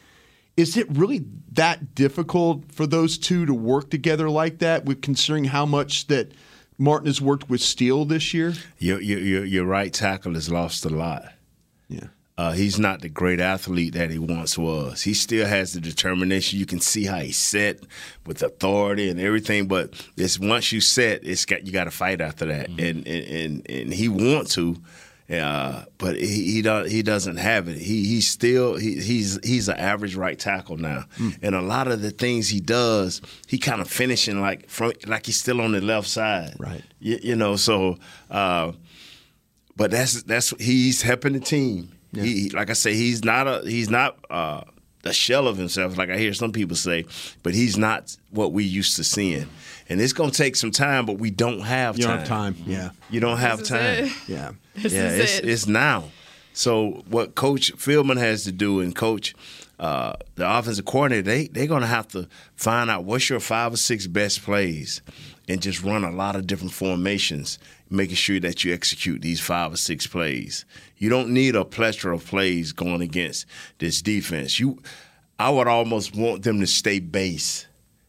[0.57, 4.85] Is it really that difficult for those two to work together like that?
[4.85, 6.33] With considering how much that
[6.79, 8.53] Martin has worked with Steele this year.
[8.79, 11.25] Your your your, your right tackle has lost a lot.
[11.89, 12.07] Yeah.
[12.37, 15.01] Uh, he's not the great athlete that he once was.
[15.01, 16.57] He still has the determination.
[16.57, 17.81] You can see how he's set
[18.25, 19.67] with authority and everything.
[19.67, 22.69] But it's once you set, it's got you got to fight after that.
[22.69, 24.77] And, and and and he wants to,
[25.31, 27.77] uh, but he he, don't, he doesn't have it.
[27.77, 31.05] He he's still he, he's he's an average right tackle now.
[31.41, 35.25] And a lot of the things he does, he kind of finishing like from like
[35.27, 36.55] he's still on the left side.
[36.59, 36.83] Right.
[36.99, 37.97] You, you know so.
[38.31, 38.71] Uh,
[39.75, 41.91] but that's that's he's helping the team.
[42.13, 44.61] He, he- like I say, he's not a he's not uh,
[45.09, 47.05] a shell of himself, like I hear some people say.
[47.43, 49.47] But he's not what we used to seeing,
[49.89, 51.05] and it's gonna take some time.
[51.05, 51.99] But we don't have time.
[51.99, 52.17] You time.
[52.17, 52.55] don't have time.
[52.65, 52.89] Yeah.
[53.09, 54.05] you don't have is time.
[54.05, 54.11] it.
[54.27, 54.51] Yeah.
[54.75, 55.49] This yeah, is it's it.
[55.49, 56.05] it's now.
[56.53, 59.35] So what Coach Philbin has to do, and Coach
[59.79, 63.77] uh, the offensive coordinator, they they're gonna have to find out what's your five or
[63.77, 65.01] six best plays,
[65.47, 69.73] and just run a lot of different formations, making sure that you execute these five
[69.73, 70.65] or six plays.
[70.97, 73.45] You don't need a plethora of plays going against
[73.77, 74.59] this defense.
[74.59, 74.81] You,
[75.39, 77.65] I would almost want them to stay base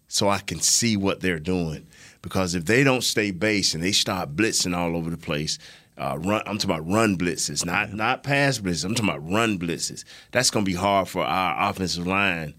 [0.08, 1.86] so I can see what they're doing.
[2.20, 5.58] Because if they don't stay base and they start blitzing all over the place,
[6.00, 8.86] uh, run, I'm talking about run blitzes, not not pass blitzes.
[8.86, 10.04] I'm talking about run blitzes.
[10.32, 12.54] That's going to be hard for our offensive line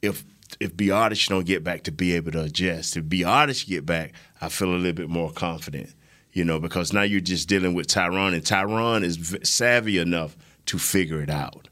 [0.00, 0.24] if
[0.60, 2.96] if Biadasz don't get back to be able to adjust.
[2.96, 5.92] If Biadasz get back, I feel a little bit more confident,
[6.32, 10.34] you know, because now you're just dealing with Tyron, and Tyron is v- savvy enough
[10.66, 11.68] to figure it out,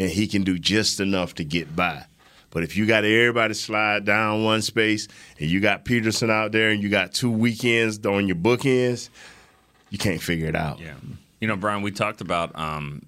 [0.00, 2.06] and he can do just enough to get by.
[2.50, 5.06] But if you got everybody slide down one space,
[5.38, 9.10] and you got Peterson out there, and you got two weekends on your bookends,
[9.90, 10.80] you can't figure it out.
[10.80, 10.94] Yeah.
[11.40, 13.02] You know, Brian, we talked about um,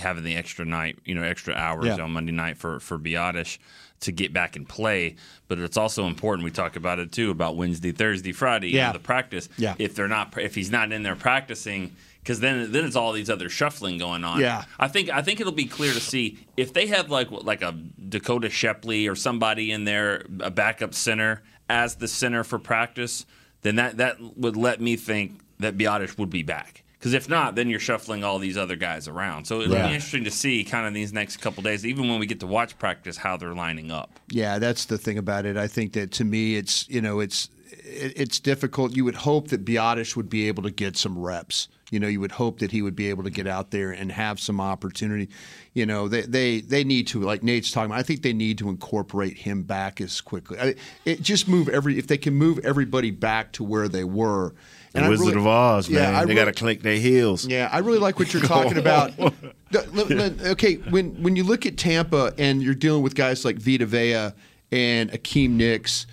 [0.00, 2.00] having the extra night, you know, extra hours Yeah.
[2.04, 3.58] on Monday night for for Biadasz
[4.00, 5.16] to get back and play.
[5.48, 6.44] But it's also important.
[6.44, 8.92] We talk about it too about Wednesday, Thursday, Friday, you know, Yeah.
[8.92, 9.48] the practice.
[9.58, 9.74] Yeah.
[9.78, 11.94] If they're not, if he's not in there practicing.
[12.22, 14.40] Because then, then it's all these other shuffling going on.
[14.40, 14.64] Yeah.
[14.78, 17.72] I think I think it'll be clear to see if they have like like a
[17.98, 23.24] Dakoda Shepley or somebody in there, a backup center as the center for practice.
[23.62, 26.82] Then that that would let me think that Biadasz would be back.
[26.98, 29.46] Because if not, then you're shuffling all these other guys around.
[29.46, 29.86] So it'll Yeah.
[29.88, 32.46] be interesting to see kind of these next couple days, even when we get to
[32.46, 34.20] watch practice, how they're lining up.
[34.30, 35.56] Yeah, that's the thing about it.
[35.56, 37.48] I think that to me, it's you know, it's
[37.84, 38.94] it- it's difficult.
[38.94, 41.68] You would hope that Biadasz would be able to get some reps.
[41.90, 44.12] You know, you would hope that he would be able to get out there and
[44.12, 45.28] have some opportunity.
[45.72, 47.98] You know, they they they need to, like Nate's talking about.
[47.98, 50.58] I think they need to incorporate him back as quickly.
[50.60, 50.74] I,
[51.06, 54.54] it just move every if they can move everybody back to where they were.
[54.92, 56.14] The I Wizard really- of Oz, Yeah, man.
[56.14, 57.46] I they really- got to clink their heels.
[57.46, 59.16] yeah, I really like what you're talking about.
[59.16, 63.44] The- le- le- okay, when when you look at Tampa and you're dealing with guys
[63.44, 64.30] like Vita Vea
[64.72, 66.06] and Akiem Hicks,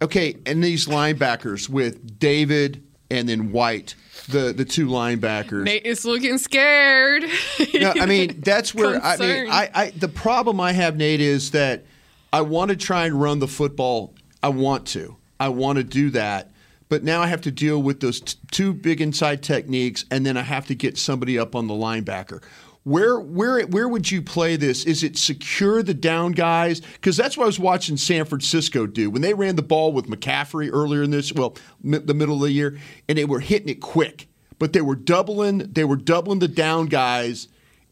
[0.00, 3.94] okay, and these linebackers with David and then White,
[4.28, 5.64] the the two linebackers.
[5.64, 7.24] Nate is looking scared.
[7.74, 11.50] No, I mean that's where I mean I, I the problem I have, Nate, is
[11.50, 11.84] that
[12.32, 14.14] I want to try and run the football.
[14.42, 15.16] I want to.
[15.38, 16.50] I want to do that.
[16.92, 20.36] But now I have to deal with those t- two big inside techniques, and then
[20.36, 22.42] I have to get somebody up on the linebacker.
[22.84, 24.84] Where where where would you play this?
[24.84, 26.80] Is it secure the down guys?
[26.80, 30.06] Because that's what I was watching San Francisco do when they ran the ball with
[30.06, 32.76] McCaffrey earlier in this, well, mi- the middle of the year,
[33.08, 34.28] and they were hitting it quick.
[34.58, 37.48] But they were doubling they were doubling the down guys,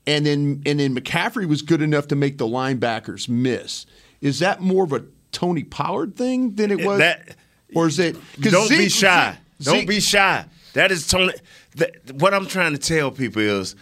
[0.07, 3.87] and then and then McCaffrey was good enough to make the linebackers miss.
[4.21, 7.37] Is that more of a Tony Pollard thing than it was, That-
[7.75, 8.17] or is it?
[8.41, 9.39] Don't be Zeke- shy.
[9.61, 10.45] Don't be shy.
[10.73, 11.33] That is Tony.
[11.77, 13.77] That, what I'm trying to tell people is,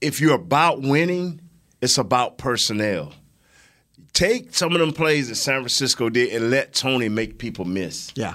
[0.00, 1.40] if you're about winning,
[1.80, 3.12] it's about personnel.
[4.12, 8.12] Take some of them plays that San Francisco did and let Tony make people miss.
[8.14, 8.34] Yeah.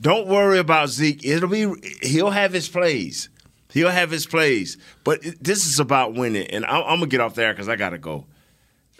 [0.00, 1.24] Don't worry about Zeke.
[1.24, 1.70] It'll be
[2.02, 3.28] he'll have his plays.
[3.70, 4.78] He'll have his plays.
[5.04, 7.98] But this is about winning, and I'm, I'm gonna get off there because I gotta
[7.98, 8.26] go.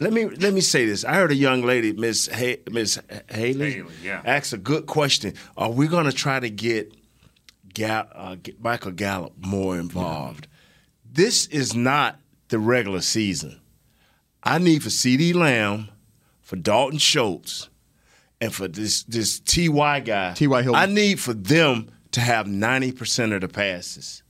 [0.03, 1.05] Let me let me say this.
[1.05, 2.99] I heard a young lady, Miss hay, Miss
[3.31, 4.21] Haley, Haley, yeah.
[4.25, 5.35] ask a good question.
[5.57, 6.93] Are we gonna try to get,
[7.73, 10.49] Ga- uh, get Michael Gallup more involved?
[11.11, 13.61] This is not the regular season.
[14.43, 15.89] I need for CeeDee Lamb,
[16.41, 17.69] for Dalton Schultz,
[18.41, 20.01] and for this this T.Y.
[20.01, 20.35] guy.
[20.35, 20.63] T.Y.
[20.63, 20.81] Hilton.
[20.83, 24.22] I need for them to have 90% of the passes.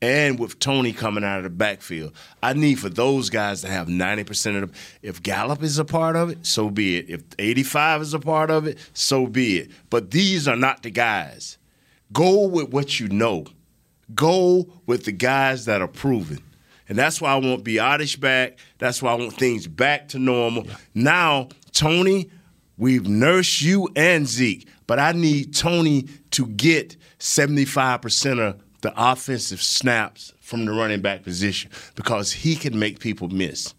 [0.00, 3.88] And with Tony coming out of the backfield, I need for those guys to have
[3.88, 7.10] 90% of the if Gallup is a part of it, so be it.
[7.10, 9.70] If 85 is a part of it, so be it.
[9.90, 11.58] But these are not the guys.
[12.12, 13.46] Go with what you know.
[14.14, 16.42] Go with the guys that are proven.
[16.88, 18.58] And that's why I want Biadasz back.
[18.78, 20.66] That's why I want things back to normal.
[20.94, 22.30] Now, Tony,
[22.78, 29.60] we've nursed you and Zeke, but I need Tony to get 75% of the offensive
[29.62, 33.74] snaps from the running back position because he can make people miss.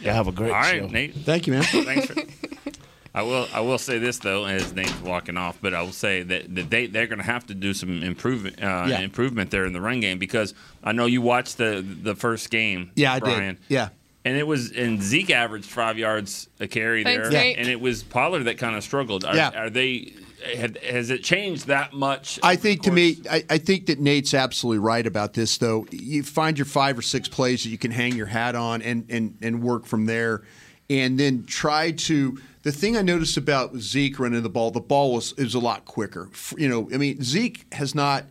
[0.00, 0.86] Yeah, have a great All right, show.
[0.88, 1.14] Nate.
[1.14, 1.62] Thank you, man.
[1.62, 2.14] Thanks for.
[3.14, 3.46] I will.
[3.52, 6.70] I will say this though, as Nate's walking off, but I will say that, that
[6.70, 9.00] they they're going to have to do some improvement uh, Yeah.
[9.00, 12.90] improvement there in the run game because I know you watched the the first game.
[12.96, 13.58] Yeah, I did.
[13.68, 13.90] Yeah.
[14.24, 17.58] And it was and Zeke averaged five yards a carry Thanks, there, Nate.
[17.58, 19.24] and it was Pollard that kind of struggled.
[19.24, 19.50] Are, Yeah.
[19.54, 20.14] are they?
[20.42, 22.38] Has it changed that much?
[22.42, 25.58] I think to me, I, I think that Nate's absolutely right about this.
[25.58, 28.82] Though you find your five or six plays that you can hang your hat on
[28.82, 30.42] and and and work from there,
[30.90, 32.38] and then try to.
[32.62, 35.84] The thing I noticed about Zeke running the ball, the ball was is a lot
[35.84, 36.30] quicker.
[36.56, 38.24] You know, I mean Zeke has not.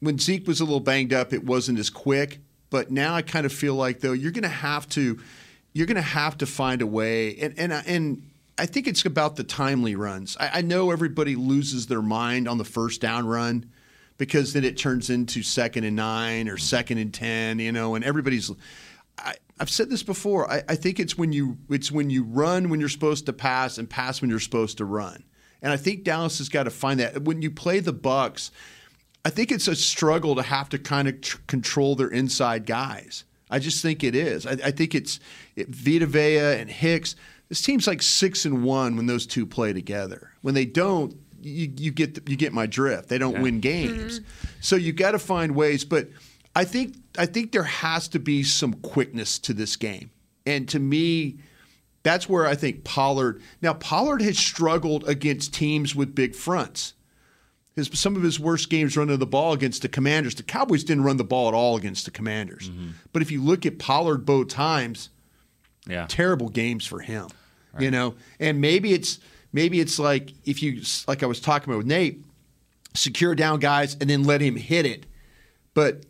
[0.00, 2.38] When Zeke was a little banged up, it wasn't as quick.
[2.70, 5.18] But now I kind of feel like though you're going to have to,
[5.72, 8.22] you're going to have to find a way, and and and
[8.58, 10.36] I think it's about the timely runs.
[10.40, 13.70] I, I know everybody loses their mind on the first down run
[14.18, 18.04] because then it turns into second and nine or second and ten, you know, and
[18.04, 18.50] everybody's.
[19.18, 20.50] I, I've said this before.
[20.50, 23.78] I, I think it's when you it's when you run when you're supposed to pass
[23.78, 25.24] and pass when you're supposed to run.
[25.62, 28.50] And I think Dallas has got to find that when you play the Bucs.
[29.24, 33.24] I think it's a struggle to have to kind of tr- control their inside guys.
[33.50, 34.46] I just think it is.
[34.46, 35.18] I, I think it's
[35.56, 37.16] it, Vita Vea and Hicks.
[37.48, 40.32] This team's like six and one when those two play together.
[40.42, 43.08] When they don't, you, you get the, you get my drift.
[43.08, 44.20] They don't win games.
[44.60, 45.84] So you got to find ways.
[45.84, 46.08] But
[46.56, 50.10] I think I think there has to be some quickness to this game.
[50.44, 51.38] And to me,
[52.02, 53.42] that's where I think Pollard.
[53.62, 56.94] Now Pollard has struggled against teams with big fronts.
[57.74, 60.34] His, some of his worst games running the ball against the Commanders.
[60.34, 62.70] The Cowboys didn't run the ball at all against the Commanders.
[62.70, 62.88] Mm-hmm.
[63.12, 65.10] But if you look at Pollard both times,
[65.86, 66.06] Yeah.
[66.08, 67.28] terrible games for him.
[67.78, 69.20] You know, and maybe it's
[69.52, 72.24] maybe it's like if you like I was talking about with Nate,
[72.94, 75.04] secure down guys and then let him hit it.
[75.74, 76.04] But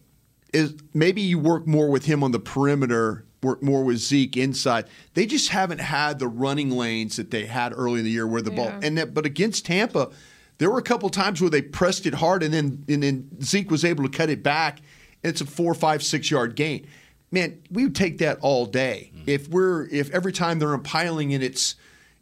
[0.53, 4.87] is maybe you work more with him on the perimeter, work more with Zeke inside.
[5.14, 8.43] They just haven't had the running lanes that they had early in the year where
[8.43, 10.11] the ball and that but against Tampa,
[10.59, 13.70] there were a couple times where they pressed it hard and then and then Zeke
[13.70, 14.79] was able to cut it back.
[15.24, 16.87] And it's a four, five, six yard gain.
[17.31, 19.12] Man, we would take that all day.
[19.27, 21.74] If we're if every time they're impiling and it's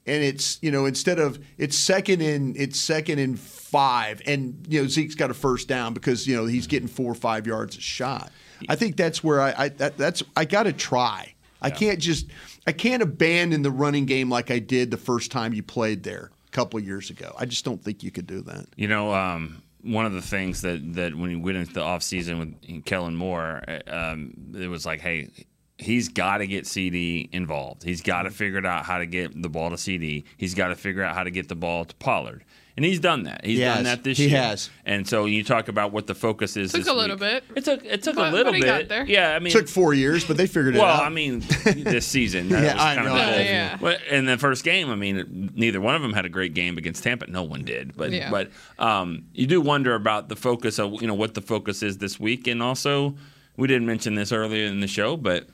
[0.07, 4.83] and it's you know instead of it's second and it's second and five and you
[4.83, 7.77] know Zeke's got a first down because you know he's getting four or five yards
[7.77, 8.31] a shot.
[8.69, 11.35] I think that's where I, I that, that's I got to try.
[11.61, 12.27] I can't just
[12.67, 16.31] I can't abandon the running game like I did the first time you played there
[16.47, 17.35] a couple of years ago.
[17.39, 18.67] I just don't think you could do that.
[18.77, 22.39] You know, um, one of the things that, that when he went into the offseason
[22.39, 25.30] with Kellen Moore, uh, um, it was like, hey,
[25.78, 27.82] he's got to get CD involved.
[27.82, 30.24] He's got to figure out how to get the ball to CD.
[30.37, 32.45] He's got to figure out how to get the ball to Pollard.
[32.77, 33.45] And he's done that.
[33.45, 33.85] He's He done has.
[33.85, 34.41] that this He year.
[34.41, 34.68] has.
[34.85, 36.72] And so you talk about what the focus is.
[36.72, 37.20] Took this a little week.
[37.20, 37.45] bit.
[37.55, 38.66] It took it took But- a little but he bit.
[38.66, 39.07] got there.
[39.07, 41.05] Yeah, I mean, took four years, but they figured it well, out.
[41.05, 42.49] I mean, this season.
[42.49, 43.12] That Yeah, was I kind know.
[43.14, 43.79] Of Yeah, yeah.
[43.81, 46.77] Well, in the first game, I mean, neither one of them had a great game
[46.77, 47.29] against Tampa.
[47.29, 47.97] No one did.
[47.97, 48.29] But Yeah.
[48.31, 48.51] but
[48.81, 52.18] um, you do wonder about the focus of you know what the focus is this
[52.18, 53.14] week, and also
[53.57, 55.47] we didn't mention this earlier in the show, but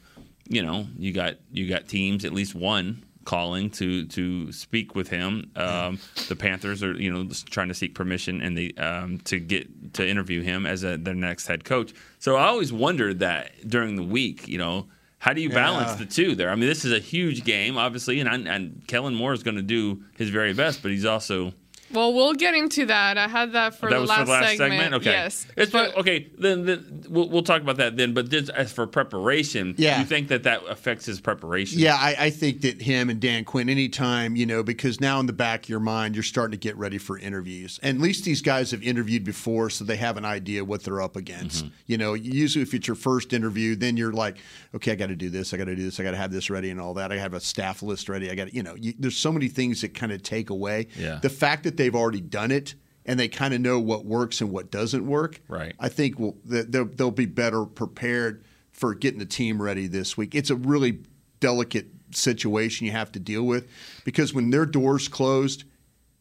[0.49, 5.09] you know you got you got teams at least one calling to to speak with
[5.09, 5.51] him.
[5.55, 9.95] Um, the Panthers are you know trying to seek permission and the um, to get
[9.95, 11.93] to interview him as a, their next head coach.
[12.19, 14.89] So I always wondered that during the week, you know.
[15.27, 15.97] How do you balance Yeah.
[16.07, 16.49] the two there?
[16.49, 19.63] I mean, this is a huge game, obviously, and and Kellen Moore is going to
[19.79, 21.53] do his very best, but he's also
[21.93, 23.19] Well, we'll get into that.
[23.19, 24.95] I had that for that the was last, for the last segment.
[24.95, 25.47] Okay, Yes.
[25.57, 26.29] It's But- okay.
[26.39, 28.15] Then, then we'll, we'll talk about that then.
[28.15, 29.99] But just as for preparation, Yeah.
[29.99, 31.79] you think that that affects his preparation?
[31.79, 35.27] Yeah, I, I think that him and Dan Quinn, anytime, you know, because now in
[35.27, 37.81] the back of your mind, you're starting to get ready for interviews.
[37.83, 41.01] And at least these guys have interviewed before, so they have an idea what they're
[41.03, 41.65] up against.
[41.65, 41.75] Mm-hmm.
[41.87, 44.37] You know, usually if it's your first interview, then you're like,
[44.75, 46.31] okay, I got to do this, I got to do this, I got to have
[46.33, 47.11] this ready and all that.
[47.13, 48.31] I have a staff list ready.
[48.31, 50.87] I got to, you know, you, there's so many things that kind of take away.
[50.97, 51.19] Yeah.
[51.21, 52.75] The fact that they've already done it
[53.07, 55.41] and they kind of know what works and what doesn't work.
[55.49, 55.75] Right.
[55.81, 60.35] I think that they'll, they'll be better prepared for getting the team ready this week.
[60.35, 61.01] It's a really
[61.41, 63.69] delicate situation you have to deal with
[64.05, 65.65] because when their doors closed,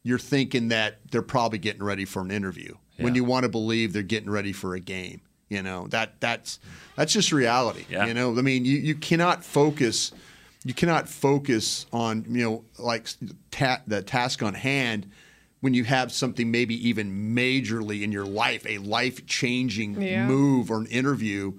[0.03, 2.75] you're thinking that they're probably getting ready for an interview.
[2.97, 6.59] When you want to believe they're getting ready for a game, you know that that's
[6.97, 7.85] that's just reality.
[7.89, 8.07] Yeah.
[8.07, 10.11] You know, I mean, you, you cannot focus.
[10.65, 13.07] You cannot focus on you know like
[13.51, 15.09] ta- the task on hand
[15.61, 20.25] when you have something maybe even majorly in your life, a life changing Yeah.
[20.25, 21.53] move or an interview.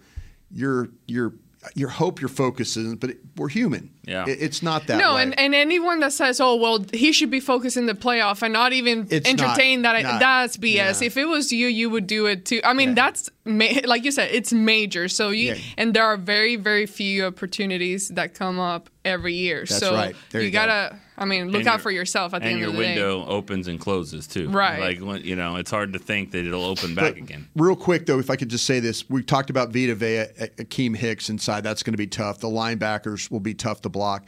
[0.50, 1.34] You're you're
[1.74, 3.90] you hope your focus isn't, but it, we're human.
[4.06, 4.24] Yeah.
[4.26, 5.22] It- it's not that no, way.
[5.24, 8.54] and, and anyone that says, "Oh, well, he should be focused in the playoff and
[8.54, 11.00] not even It's entertain not- that," not- that's BS.
[11.02, 11.06] yeah.
[11.06, 12.62] If it was you, you would do it too.
[12.64, 15.08] I mean, that's ma- like you said, it's major.
[15.08, 15.58] So you Yeah.
[15.78, 19.60] and there are very, very few opportunities that come up every year.
[19.60, 20.14] That's so right.
[20.30, 20.58] There you, you go.
[20.66, 20.96] gotta.
[21.18, 22.86] I mean, look And out your- for yourself at the end your of the day.
[22.92, 24.48] And your window opens and closes too.
[24.48, 24.80] Right.
[24.80, 27.46] Like when, you know, it's hard to think that it'll open back But again.
[27.56, 30.26] Real quick though, if I could just say this, we talked about Vita Vea,
[30.58, 31.62] Akiem Hicks inside.
[31.62, 32.40] That's going to be tough.
[32.40, 34.24] The linebackers will be tough to block.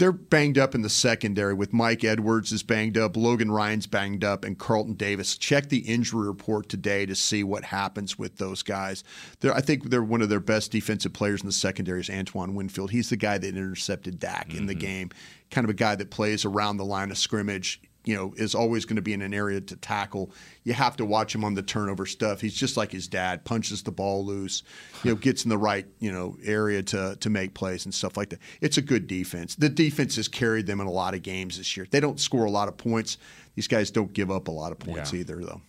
[0.00, 4.24] They're banged up in the secondary with Mike Edwards is banged up, Logan Ryan's banged
[4.24, 5.36] up, and Carlton Davis.
[5.36, 9.04] Check the injury report today to see what happens with those guys.
[9.40, 12.54] They're, I think they're one of their best defensive players in the secondary is Antoine
[12.54, 12.92] Winfield.
[12.92, 14.80] He's the guy that intercepted Dak in the mm-hmm.
[14.80, 15.10] game,
[15.50, 18.84] kind of a guy that plays around the line of scrimmage you know, is always
[18.84, 20.30] going to be in an area to tackle.
[20.64, 22.40] You have to watch him on the turnover stuff.
[22.40, 24.62] He's just like his dad, punches the ball loose,
[25.04, 28.16] you know, gets in the right, you know, area to to make plays and stuff
[28.16, 28.38] like that.
[28.60, 29.54] It's a good defense.
[29.54, 31.86] The defense has carried them in a lot of games this year.
[31.90, 33.18] They don't score a lot of points.
[33.54, 35.20] These guys don't give up a lot of points Yeah.
[35.20, 35.60] either, though.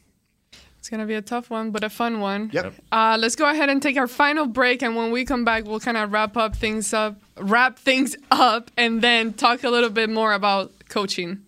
[0.80, 2.50] It's gonna be a tough one, but a fun one.
[2.54, 2.74] Yep.
[2.92, 5.80] Uh, let's go ahead and take our final break, and when we come back, we'll
[5.80, 10.10] kind of wrap up things up, wrap things up, and then talk a little bit
[10.10, 11.42] more about coaching.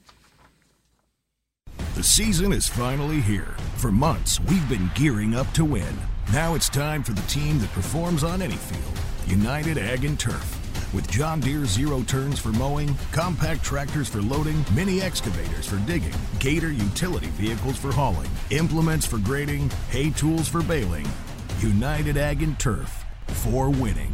[2.04, 3.56] The season is finally here.
[3.78, 5.96] For months, we've been gearing up to win.
[6.34, 10.94] Now it's time for the team that performs on any field United Ag and Turf.
[10.94, 16.12] With John Deere zero turns for mowing, compact tractors for loading, mini excavators for digging,
[16.40, 21.08] Gator utility vehicles for hauling, implements for grading, hay tools for baling.
[21.62, 24.14] United Ag and Turf for winning.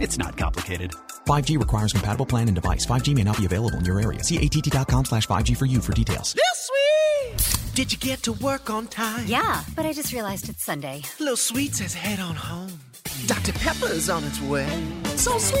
[0.00, 0.92] It's not complicated.
[1.26, 2.86] 5G requires compatible plan and device.
[2.86, 4.24] 5G may not be available in your area.
[4.24, 6.34] See att.com slash 5G for you for details.
[6.34, 7.74] Lil Sweet!
[7.74, 9.26] Did you get to work on time?
[9.26, 11.02] Yeah, but I just realized it's Sunday.
[11.18, 12.72] Little Sweet says head on home.
[13.26, 13.52] Dr.
[13.52, 14.66] Pepper's on its way.
[15.16, 15.60] So sweet,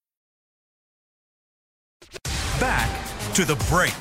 [2.59, 3.93] Back to the break.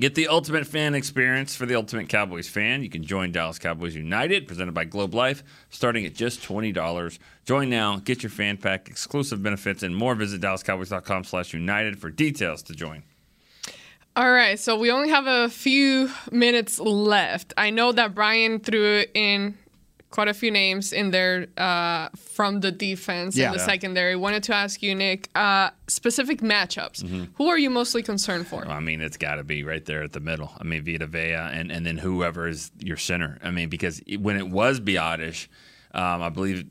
[0.00, 2.82] Get the ultimate fan experience for the ultimate Cowboys fan.
[2.82, 7.18] You can join Dallas Cowboys United, presented by Globe Life, starting at just $20.
[7.44, 10.14] Join now, get your fan pack, exclusive benefits, and more.
[10.14, 13.02] Visit DallasCowboys.com slash United for details to join.
[14.16, 17.52] All right, so we only have a few minutes left.
[17.58, 19.58] I know that Brian threw in
[20.10, 23.46] quite a few names in there uh, from the defense Yeah.
[23.46, 23.66] and the Yeah.
[23.66, 24.16] secondary.
[24.16, 27.02] Wanted to ask you, Nick, uh, specific matchups.
[27.04, 27.24] Mm-hmm.
[27.36, 28.66] Who are you mostly concerned for?
[28.66, 30.52] I mean, it's got to be right there at the middle.
[30.60, 33.38] I mean, Vita Vea and, and then whoever is your center.
[33.42, 35.46] I mean, because when it was Biadasz,
[35.94, 36.64] um, I believe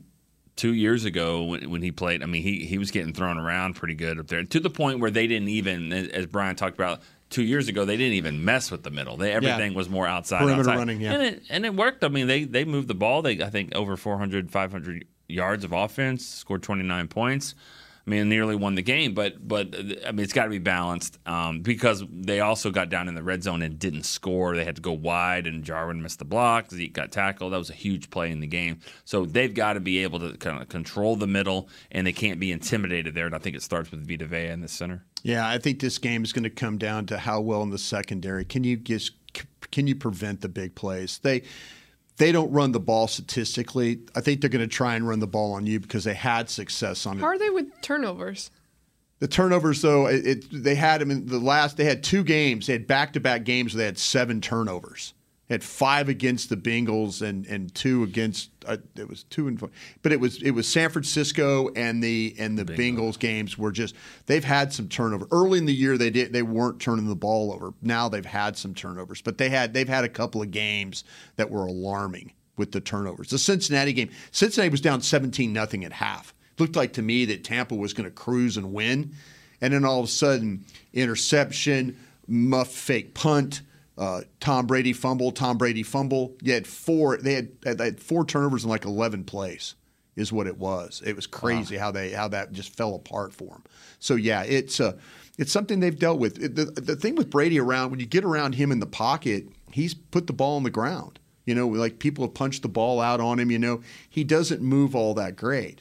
[0.56, 3.74] two years ago when, when he played, I mean, he, he was getting thrown around
[3.74, 7.00] pretty good up there to the point where they didn't even, as Brian talked about,
[7.30, 9.16] two years ago, they didn't even mess with the middle.
[9.16, 10.76] They everything was more outside, Perimeter outside.
[10.76, 11.12] running, yeah.
[11.14, 12.04] and it, and it worked.
[12.04, 13.22] I mean, they they moved the ball.
[13.22, 17.54] They I think over 400, 500 yards of offense, scored twenty nine points.
[18.06, 20.58] I mean, nearly won the game, but but uh, I mean, it's got to be
[20.58, 24.56] balanced um, because they also got down in the red zone and didn't score.
[24.56, 26.70] They had to go wide, and Jarwin missed the block.
[26.70, 27.52] Zeke got tackled.
[27.52, 28.80] That was a huge play in the game.
[29.04, 32.40] So they've got to be able to kind of control the middle, and they can't
[32.40, 33.26] be intimidated there.
[33.26, 35.04] And I think it starts with Vita Vea in the center.
[35.22, 37.78] Yeah, I think this game is going to come down to how well in the
[37.78, 39.12] secondary can you just
[39.70, 41.18] can you prevent the big plays.
[41.18, 41.42] They
[42.16, 44.00] they don't run the ball statistically.
[44.14, 46.50] I think they're going to try and run the ball on you because they had
[46.50, 47.20] success on it.
[47.20, 48.50] How are they with turnovers?
[49.20, 51.76] The turnovers, though, it, it, they had them in the last.
[51.76, 52.66] They had two games.
[52.66, 55.12] They had back-to-back games where they had seven turnovers.
[55.50, 58.50] Had five against the Bengals and and two against.
[58.64, 59.70] Uh, it was two and, four,
[60.02, 63.94] but it was it was San Francisco and the and the Bengals games were just
[64.26, 65.98] they've had some turnover early in the year.
[65.98, 67.74] They did they weren't turning the ball over.
[67.82, 71.04] Now they've had some turnovers, but they had they've had a couple of games
[71.36, 73.28] that were alarming with the turnovers.
[73.28, 77.42] The Cincinnati game, Cincinnati was down seventeen nothing at half looked like to me that
[77.42, 79.14] Tampa was going to cruise and win.
[79.60, 81.98] And then all of a sudden, interception,
[82.28, 83.62] muff fake punt,
[84.00, 86.34] uh, Tom Brady fumble, Tom Brady fumble.
[86.42, 87.18] You had four.
[87.18, 89.76] They had, they had four turnovers in like eleven plays.
[90.16, 91.00] Is what it was.
[91.06, 93.64] It was crazy how they how that just fell apart for them.
[94.00, 94.98] So yeah, it's uh,
[95.38, 96.42] it's something they've dealt with.
[96.42, 99.46] It- the the thing with Brady around when you get around him in the pocket,
[99.70, 101.20] he's put the ball on the ground.
[101.46, 103.50] You know, like people have punched the ball out on him.
[103.50, 105.80] You know, he doesn't move all that great.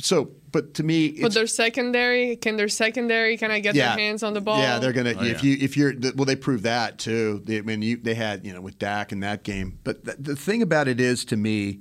[0.00, 3.88] So, but to me, But it's, their secondary, can their secondary kind of get Yeah.
[3.90, 4.58] their hands on the ball?
[4.60, 5.14] Yeah, they're gonna.
[5.18, 7.42] Oh, if you if you're well, they proved that too.
[7.44, 9.78] They, I mean, you, they had you know with Dak in that game.
[9.84, 11.80] But th- the thing about it is, to me,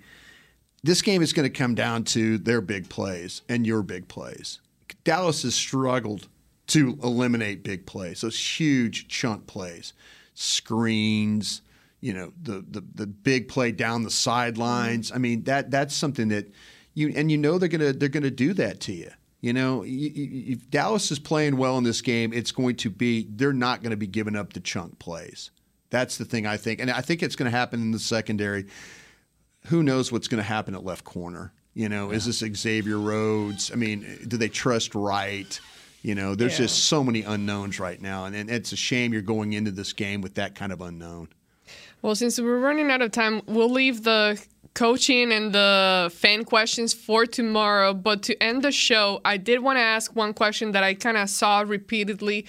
[0.83, 4.59] this game is going to come down to their big plays and your big plays.
[5.03, 6.27] Dallas has struggled
[6.67, 9.93] to eliminate big plays, those huge chunk plays,
[10.33, 11.61] screens,
[12.01, 15.11] you know, the the, the big play down the sidelines.
[15.11, 16.51] I mean, that that's something that
[16.97, 19.11] you and you know they're gonna they're gonna do that to you.
[19.39, 23.53] You know, if Dallas is playing well in this game, it's going to be they're
[23.53, 25.51] not going to be giving up the chunk plays.
[25.91, 28.65] That's the thing I think, and I think it's going to happen in the secondary.
[29.67, 31.53] Who knows what's going to happen at left corner?
[31.75, 33.71] You know, is this Xavier Rhodes?
[33.71, 35.59] I mean, do they trust Wright?
[36.01, 36.65] You know, there's Yeah.
[36.65, 39.93] just so many unknowns right now, and, and it's a shame you're going into this
[39.93, 41.27] game with that kind of unknown.
[42.01, 44.41] Well, since we're running out of time, we'll leave the
[44.77, 47.95] coaching and the fan questions for tomorrow.
[47.95, 51.17] But to end the show, I did want to ask one question that I kind
[51.17, 52.45] of saw repeatedly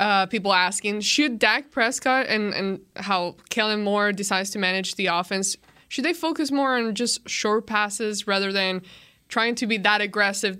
[0.00, 5.06] uh, people asking Should Dak Prescott and, and how Kellen Moore decides to manage the
[5.06, 5.56] offense,
[5.86, 8.82] should they focus more on just short passes rather than
[9.28, 10.58] trying to be that aggressive,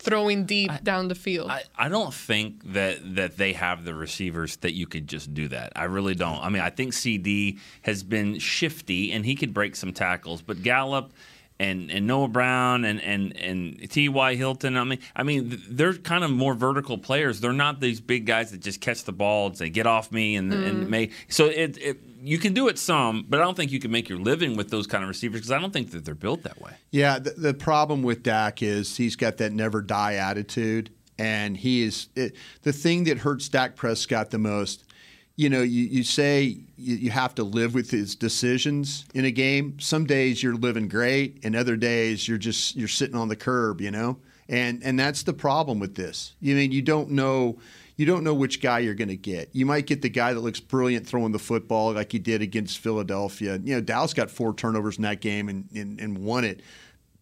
[0.00, 1.50] throwing deep down the field?
[1.50, 5.48] I, I don't think that that they have the receivers that you could just do
[5.48, 5.72] that.
[5.76, 6.42] I really don't.
[6.42, 10.62] I mean, I think CD has been shifty and he could break some tackles, but
[10.62, 11.12] Gallup
[11.58, 14.34] and, and Noah Brown and and and T.Y.
[14.36, 14.78] Hilton.
[14.78, 17.40] I mean, I mean, they're kind of more vertical players.
[17.40, 20.36] They're not these big guys that just catch the ball and say get off me
[20.36, 20.88] and and Mm.
[20.88, 21.10] may.
[21.28, 24.08] So it, it you can do it some, but I don't think you can make
[24.08, 26.60] your living with those kind of receivers because I don't think that they're built that
[26.60, 26.72] way.
[26.90, 31.82] Yeah, the, the problem with Dak is he's got that never die attitude, and he
[31.82, 34.84] is it, the thing that hurts Dak Prescott the most.
[35.36, 39.30] You know, you, you say you, you have to live with his decisions in a
[39.30, 39.78] game.
[39.80, 43.80] Some days you're living great, and other days you're just you're sitting on the curb.
[43.80, 44.18] You know,
[44.48, 46.34] and and that's the problem with this.
[46.40, 47.58] You mean you don't know
[48.00, 49.50] you don't know which guy you're going to get.
[49.52, 52.78] You might get the guy that looks brilliant throwing the football like he did against
[52.78, 53.60] Philadelphia.
[53.62, 56.62] You know, Dallas got four turnovers in that game and, and, and won it.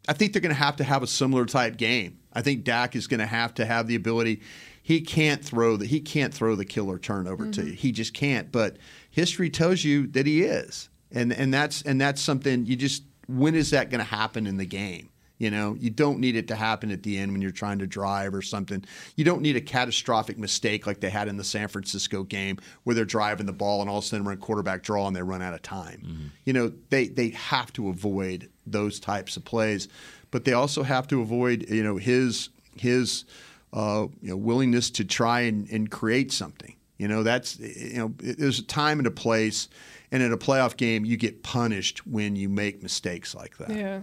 [0.09, 2.21] I think they're going to have to have a similar type game.
[2.33, 4.41] I think Dak is going to have to have the ability.
[4.81, 7.71] He can't throw the he can't throw the killer turnover to mm-hmm.
[7.71, 7.75] you.
[7.75, 8.53] He just can't.
[8.53, 8.77] But
[9.11, 13.57] history tells you that he is, and and that's and that's something you just when
[13.57, 15.09] is that going to happen in the game?
[15.39, 17.87] You know, you don't need it to happen at the end when you're trying to
[17.87, 18.85] drive or something.
[19.15, 22.95] You don't need a catastrophic mistake like they had in the San Francisco game where
[22.95, 25.41] they're driving the ball and all of a sudden run quarterback draw and they run
[25.41, 26.33] out of time.
[26.45, 29.89] You know, they they have to avoid those types of plays,
[30.31, 33.25] but they also have to avoid you know his his
[33.73, 36.75] uh, you know willingness to try and, and create something.
[36.97, 39.69] You know, that's you know there's a time and a place,
[40.11, 43.71] and in a playoff game you get punished when you make mistakes like that.
[43.71, 44.01] Yeah.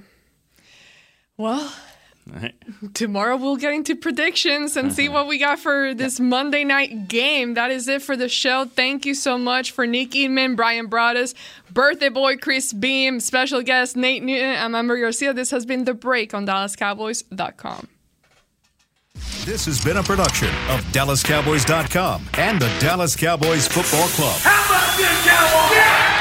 [1.37, 1.73] Well,
[2.93, 5.13] tomorrow we'll get into predictions and see uh-huh.
[5.13, 7.55] what we got for this Monday night game.
[7.55, 8.65] That is it for the show.
[8.65, 11.33] Thank you so much for Nick Eatman, Brian Broaddus,
[11.71, 14.55] birthday boy Chris Beam, special guest Nate Newton.
[14.55, 15.33] I'm Ambar Garcia.
[15.33, 17.89] This has been The Break on DallasCowboys.com.
[19.45, 24.39] This has been a production of DallasCowboys.com and the Dallas Cowboys Football Club.
[24.41, 25.77] How about this, Cowboys?
[25.77, 26.14] Yeah!